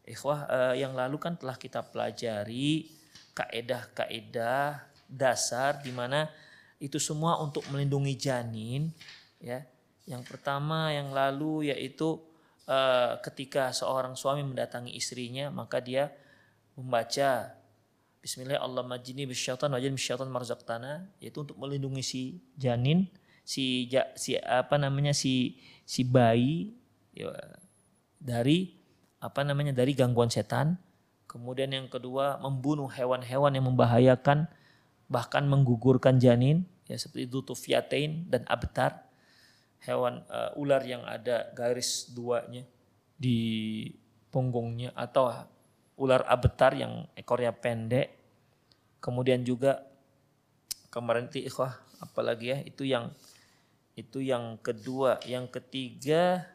ikhwah 0.06 0.40
eh, 0.48 0.86
yang 0.86 0.94
lalu 0.94 1.18
kan 1.18 1.34
telah 1.36 1.58
kita 1.58 1.82
pelajari 1.82 2.90
kaidah-kaidah 3.36 4.86
dasar 5.10 5.82
di 5.82 5.92
mana 5.92 6.30
itu 6.78 7.02
semua 7.02 7.42
untuk 7.42 7.66
melindungi 7.74 8.14
janin 8.16 8.94
ya. 9.42 9.66
Yang 10.06 10.30
pertama 10.30 10.94
yang 10.94 11.10
lalu 11.10 11.74
yaitu 11.74 12.22
eh, 12.70 13.18
ketika 13.26 13.74
seorang 13.74 14.14
suami 14.14 14.46
mendatangi 14.46 14.94
istrinya 14.94 15.50
maka 15.50 15.82
dia 15.82 16.14
membaca 16.78 17.58
Bismillah 18.26 18.58
Allah 18.58 18.82
majini 18.82 19.30
bisyaitan 19.30 19.70
wajin 19.70 19.94
bisyaitan 19.94 20.26
marzaqtana 20.34 21.06
yaitu 21.22 21.46
untuk 21.46 21.62
melindungi 21.62 22.02
si 22.02 22.22
janin 22.58 23.06
si 23.46 23.86
si 24.18 24.34
apa 24.42 24.82
namanya 24.82 25.14
si 25.14 25.62
si 25.86 26.02
bayi 26.02 26.74
ya, 27.14 27.30
dari 28.18 28.74
apa 29.26 29.42
namanya 29.42 29.74
dari 29.74 29.98
gangguan 29.98 30.30
setan. 30.30 30.78
Kemudian 31.26 31.74
yang 31.74 31.90
kedua 31.90 32.38
membunuh 32.38 32.88
hewan-hewan 32.88 33.52
yang 33.58 33.66
membahayakan 33.66 34.46
bahkan 35.10 35.44
menggugurkan 35.50 36.22
janin 36.22 36.64
ya 36.86 36.96
seperti 37.02 37.28
tufiatain 37.34 38.30
dan 38.30 38.46
abtar. 38.46 39.02
Hewan 39.86 40.26
uh, 40.30 40.54
ular 40.58 40.82
yang 40.82 41.06
ada 41.06 41.54
garis 41.54 42.10
duanya 42.10 42.66
di 43.18 43.86
punggungnya 44.34 44.90
atau 44.98 45.30
ular 45.98 46.26
abetar 46.26 46.74
yang 46.74 47.06
ekornya 47.14 47.54
pendek. 47.54 48.14
Kemudian 49.02 49.46
juga 49.46 49.86
kemarin 50.90 51.30
ikhwah 51.30 51.78
apalagi 52.02 52.56
ya 52.56 52.58
itu 52.66 52.88
yang 52.88 53.14
itu 53.96 54.20
yang 54.20 54.60
kedua, 54.60 55.24
yang 55.24 55.48
ketiga 55.48 56.55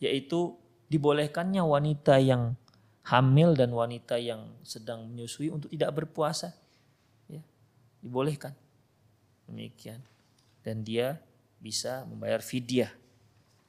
yaitu 0.00 0.56
dibolehkannya 0.90 1.62
wanita 1.62 2.18
yang 2.18 2.58
hamil 3.06 3.54
dan 3.54 3.70
wanita 3.70 4.18
yang 4.18 4.58
sedang 4.66 5.06
menyusui 5.06 5.52
untuk 5.52 5.70
tidak 5.70 5.94
berpuasa. 5.94 6.56
Ya, 7.30 7.44
dibolehkan. 8.02 8.56
Demikian. 9.46 10.02
Dan 10.64 10.82
dia 10.82 11.20
bisa 11.60 12.08
membayar 12.08 12.40
fidyah. 12.40 12.90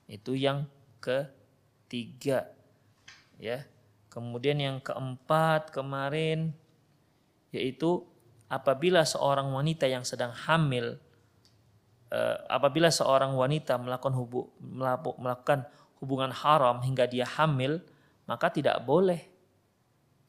Itu 0.07 0.33
yang 0.33 0.67
ke 1.01 1.27
tiga 1.91 2.47
ya 3.41 3.65
kemudian 4.13 4.61
yang 4.61 4.77
keempat 4.79 5.73
kemarin 5.73 6.53
yaitu 7.51 8.05
apabila 8.47 9.03
seorang 9.03 9.49
wanita 9.51 9.89
yang 9.89 10.05
sedang 10.05 10.31
hamil 10.31 10.95
eh, 12.13 12.37
apabila 12.47 12.87
seorang 12.93 13.33
wanita 13.33 13.75
melakukan 13.81 14.13
hubu, 14.15 14.53
melakukan 15.19 15.65
hubungan 16.01 16.33
haram 16.33 16.81
hingga 16.81 17.05
dia 17.05 17.23
hamil 17.23 17.79
maka 18.25 18.49
tidak 18.49 18.81
boleh 18.83 19.21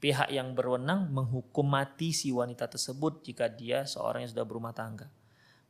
pihak 0.03 0.29
yang 0.35 0.53
berwenang 0.53 1.09
menghukum 1.09 1.64
mati 1.64 2.11
si 2.12 2.35
wanita 2.35 2.66
tersebut 2.68 3.23
jika 3.23 3.47
dia 3.49 3.87
seorang 3.87 4.27
yang 4.27 4.33
sudah 4.35 4.45
berumah 4.47 4.75
tangga. 4.75 5.07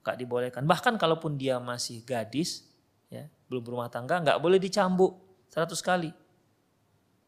Gak 0.03 0.17
dibolehkan. 0.19 0.65
Bahkan 0.65 0.97
kalaupun 0.97 1.37
dia 1.37 1.61
masih 1.61 2.01
gadis, 2.03 2.65
ya 3.13 3.29
belum 3.53 3.63
berumah 3.63 3.93
tangga, 3.93 4.19
nggak 4.25 4.41
boleh 4.41 4.57
dicambuk 4.57 5.21
100 5.53 5.77
kali. 5.85 6.11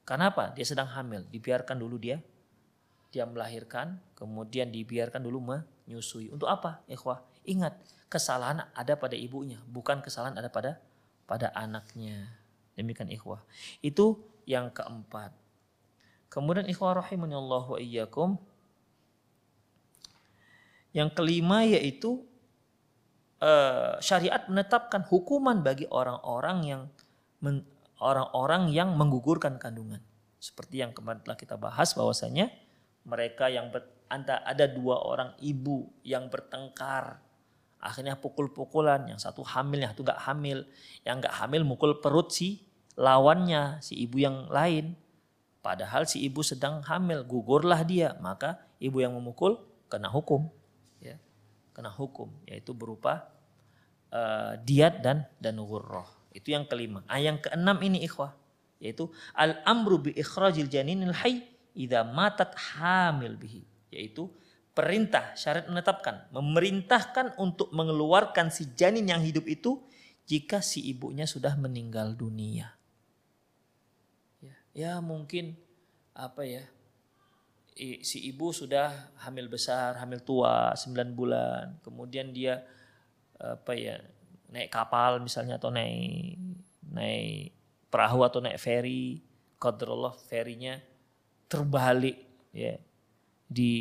Karena 0.08 0.32
apa? 0.32 0.56
Dia 0.56 0.64
sedang 0.64 0.88
hamil, 0.88 1.28
dibiarkan 1.28 1.76
dulu 1.76 2.00
dia 2.00 2.18
dia 3.14 3.22
melahirkan, 3.30 4.02
kemudian 4.18 4.74
dibiarkan 4.74 5.22
dulu 5.22 5.38
menyusui. 5.54 6.34
Untuk 6.34 6.50
apa? 6.50 6.82
Ikhwah, 6.90 7.22
ingat, 7.46 7.78
kesalahan 8.10 8.66
ada 8.74 8.98
pada 8.98 9.14
ibunya, 9.14 9.62
bukan 9.70 10.02
kesalahan 10.02 10.34
ada 10.34 10.50
pada 10.50 10.82
pada 11.30 11.54
anaknya. 11.54 12.26
Demikian 12.74 13.10
ikhwah. 13.10 13.42
Itu 13.80 14.22
yang 14.44 14.70
keempat. 14.74 15.34
Kemudian 16.30 16.66
ikhwah 16.66 16.98
Allah 16.98 17.64
wa 17.64 17.78
iyyakum. 17.78 18.36
Yang 20.94 21.10
kelima 21.18 21.66
yaitu 21.66 22.22
uh, 23.42 23.98
syariat 23.98 24.46
menetapkan 24.46 25.02
hukuman 25.06 25.62
bagi 25.62 25.90
orang-orang 25.90 26.58
yang 26.66 26.82
orang-orang 27.98 28.70
yang 28.70 28.94
menggugurkan 28.94 29.58
kandungan. 29.58 30.02
Seperti 30.38 30.82
yang 30.82 30.94
kemarin 30.94 31.22
telah 31.24 31.38
kita 31.38 31.58
bahas 31.58 31.94
bahwasanya 31.96 32.52
mereka 33.06 33.50
yang 33.50 33.70
ber, 33.74 33.84
ada 34.08 34.66
dua 34.70 35.02
orang 35.02 35.34
ibu 35.42 35.90
yang 36.06 36.30
bertengkar 36.30 37.24
akhirnya 37.84 38.16
pukul-pukulan 38.16 39.04
yang 39.12 39.20
satu 39.20 39.44
hamil 39.44 39.84
yang 39.84 39.92
satu 39.92 40.08
gak 40.08 40.24
hamil 40.24 40.64
yang 41.04 41.20
gak 41.20 41.36
hamil 41.36 41.68
mukul 41.68 42.00
perut 42.00 42.32
si 42.32 42.63
lawannya 42.94 43.82
si 43.82 43.98
ibu 43.98 44.22
yang 44.22 44.46
lain 44.50 44.94
padahal 45.64 46.06
si 46.06 46.22
ibu 46.22 46.44
sedang 46.44 46.84
hamil 46.86 47.26
gugurlah 47.26 47.82
dia 47.82 48.14
maka 48.22 48.60
ibu 48.78 49.02
yang 49.02 49.16
memukul 49.16 49.58
kena 49.90 50.10
hukum 50.10 50.46
ya 51.02 51.18
kena 51.74 51.90
hukum 51.90 52.30
yaitu 52.46 52.70
berupa 52.70 53.34
uh, 54.14 54.52
diat 54.62 55.02
dan 55.02 55.26
dan 55.42 55.58
ghurrah. 55.58 56.06
Itu 56.30 56.54
yang 56.54 56.66
kelima. 56.66 57.02
Ah, 57.10 57.18
yang 57.18 57.42
keenam 57.42 57.78
ini 57.82 58.06
ikhwah 58.06 58.34
yaitu 58.82 59.10
al 59.34 59.62
amru 59.66 60.02
bi 60.02 60.10
ikhrajil 60.14 60.70
janinil 60.70 61.14
hayy 61.14 61.46
idza 61.72 62.04
matat 62.04 62.52
hamil 62.52 63.38
bihi 63.38 63.62
yaitu 63.94 64.28
perintah 64.74 65.32
syariat 65.38 65.70
menetapkan 65.70 66.26
memerintahkan 66.34 67.38
untuk 67.38 67.70
mengeluarkan 67.70 68.50
si 68.50 68.74
janin 68.74 69.06
yang 69.06 69.22
hidup 69.22 69.46
itu 69.46 69.78
jika 70.26 70.58
si 70.58 70.82
ibunya 70.90 71.24
sudah 71.24 71.54
meninggal 71.54 72.12
dunia. 72.18 72.74
Ya, 74.74 74.98
mungkin 74.98 75.54
apa 76.14 76.42
ya 76.46 76.66
si 78.06 78.22
ibu 78.22 78.54
sudah 78.54 79.10
hamil 79.22 79.50
besar, 79.50 79.98
hamil 79.98 80.22
tua 80.22 80.74
9 80.78 81.14
bulan, 81.14 81.78
kemudian 81.82 82.30
dia 82.30 82.62
apa 83.38 83.74
ya 83.74 83.98
naik 84.54 84.70
kapal 84.70 85.18
misalnya 85.18 85.58
atau 85.58 85.74
naik 85.74 86.38
naik 86.86 87.50
perahu 87.90 88.22
atau 88.22 88.38
naik 88.38 88.62
ferry, 88.62 89.22
qadarullah 89.58 90.14
ferinya 90.14 90.78
terbalik 91.50 92.18
ya. 92.54 92.78
Di 93.46 93.74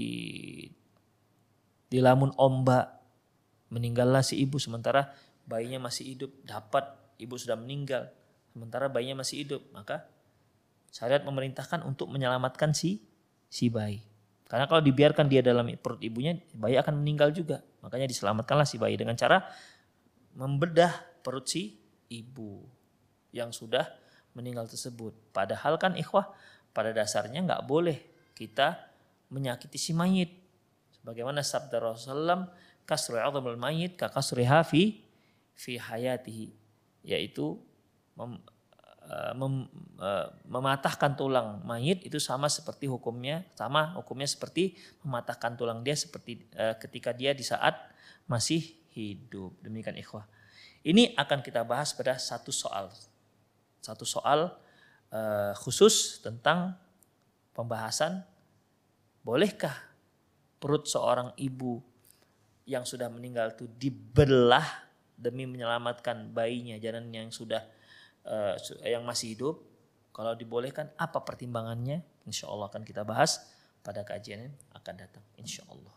di 1.89 1.97
lamun 2.01 2.33
ombak 2.37 2.85
meninggallah 3.69 4.25
si 4.25 4.41
ibu. 4.41 4.57
Sementara 4.57 5.13
bayinya 5.45 5.89
masih 5.89 6.17
hidup 6.17 6.33
dapat 6.45 6.85
ibu 7.21 7.37
sudah 7.37 7.57
meninggal. 7.57 8.09
Sementara 8.53 8.89
bayinya 8.89 9.21
masih 9.21 9.45
hidup 9.45 9.61
maka 9.73 10.09
syariat 10.93 11.25
memerintahkan 11.25 11.81
untuk 11.81 12.13
menyelamatkan 12.13 12.77
si 12.77 13.01
si 13.49 13.73
bayi. 13.73 14.05
Karena 14.45 14.69
kalau 14.69 14.85
dibiarkan 14.85 15.25
dia 15.25 15.41
dalam 15.41 15.65
perut 15.81 15.97
ibunya, 16.05 16.37
bayi 16.53 16.77
akan 16.77 17.01
meninggal 17.01 17.33
juga. 17.33 17.65
Makanya 17.81 18.05
diselamatkanlah 18.05 18.69
si 18.69 18.77
bayi 18.77 18.93
dengan 18.93 19.17
cara 19.17 19.41
membedah 20.37 20.93
perut 21.25 21.49
si 21.49 21.81
ibu 22.13 22.61
yang 23.33 23.49
sudah 23.49 23.89
meninggal 24.37 24.69
tersebut. 24.69 25.33
Padahal 25.33 25.81
kan 25.81 25.97
ikhwah 25.97 26.29
pada 26.69 26.93
dasarnya 26.93 27.41
nggak 27.41 27.65
boleh 27.65 27.97
kita 28.37 28.77
menyakiti 29.33 29.81
si 29.81 29.97
mayit. 29.97 30.29
Sebagaimana 31.01 31.41
sabda 31.41 31.81
Rasulullah, 31.81 32.53
kasri 32.85 33.17
azamul 33.17 33.57
mayit 33.57 33.97
ka 33.97 34.13
kasri 34.13 34.45
hafi 34.45 35.01
fi 35.57 35.81
hayatihi. 35.81 36.53
Yaitu 37.01 37.57
mem, 39.35 39.67
uh, 39.99 40.27
mematahkan 40.47 41.17
tulang 41.19 41.59
mayit 41.67 42.03
itu 42.07 42.17
sama 42.17 42.47
seperti 42.47 42.87
hukumnya 42.87 43.43
sama 43.53 43.95
hukumnya 43.99 44.27
seperti 44.29 44.77
mematahkan 45.03 45.59
tulang 45.59 45.79
dia 45.83 45.93
seperti 45.93 46.47
uh, 46.55 46.75
ketika 46.79 47.11
dia 47.11 47.35
di 47.35 47.43
saat 47.43 47.75
masih 48.25 48.63
hidup. 48.95 49.51
Demikian 49.59 49.97
ikhwah. 49.99 50.23
Ini 50.83 51.15
akan 51.15 51.39
kita 51.43 51.63
bahas 51.63 51.95
pada 51.95 52.19
satu 52.19 52.51
soal. 52.51 52.91
Satu 53.83 54.07
soal 54.07 54.51
khusus 55.61 56.25
tentang 56.25 56.73
pembahasan 57.53 58.25
bolehkah 59.21 59.77
perut 60.57 60.89
seorang 60.89 61.31
ibu 61.37 61.79
yang 62.65 62.87
sudah 62.87 63.11
meninggal 63.13 63.53
itu 63.53 63.69
dibelah 63.77 64.65
demi 65.19 65.45
menyelamatkan 65.47 66.31
bayinya 66.31 66.79
janin 66.79 67.11
yang 67.11 67.29
sudah 67.29 67.63
uh, 68.27 68.55
yang 68.85 69.03
masih 69.07 69.35
hidup, 69.35 69.55
kalau 70.13 70.37
dibolehkan 70.37 70.93
apa 70.99 71.25
pertimbangannya? 71.25 72.05
Insya 72.29 72.47
Allah 72.47 72.69
akan 72.69 72.85
kita 72.85 73.03
bahas 73.03 73.43
pada 73.83 74.05
kajian 74.05 74.47
yang 74.47 74.55
akan 74.77 74.95
datang. 74.95 75.25
Insya 75.41 75.65
Allah. 75.67 75.95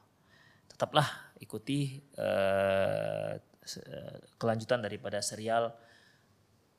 Tetaplah 0.67 1.37
ikuti 1.39 2.03
uh, 2.19 3.37
kelanjutan 4.39 4.83
daripada 4.83 5.23
serial 5.23 5.71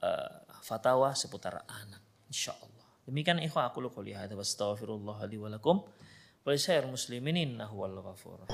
uh, 0.03 0.33
fatwa 0.63 1.15
seputar 1.15 1.63
anak. 1.67 2.03
Insya 2.27 2.55
Allah. 2.57 2.87
Demikian 3.07 3.39
ikhwah 3.39 3.71
aku 3.71 3.79
lu 3.79 3.89
qouli 3.93 4.11
hadza 4.11 4.35
wa 4.35 4.43
astaghfirullah. 4.43 5.17
Wa 6.47 6.51
muslimin 6.87 7.35
innahu 7.39 7.87
wal 7.87 7.99
ghafur. 8.03 8.47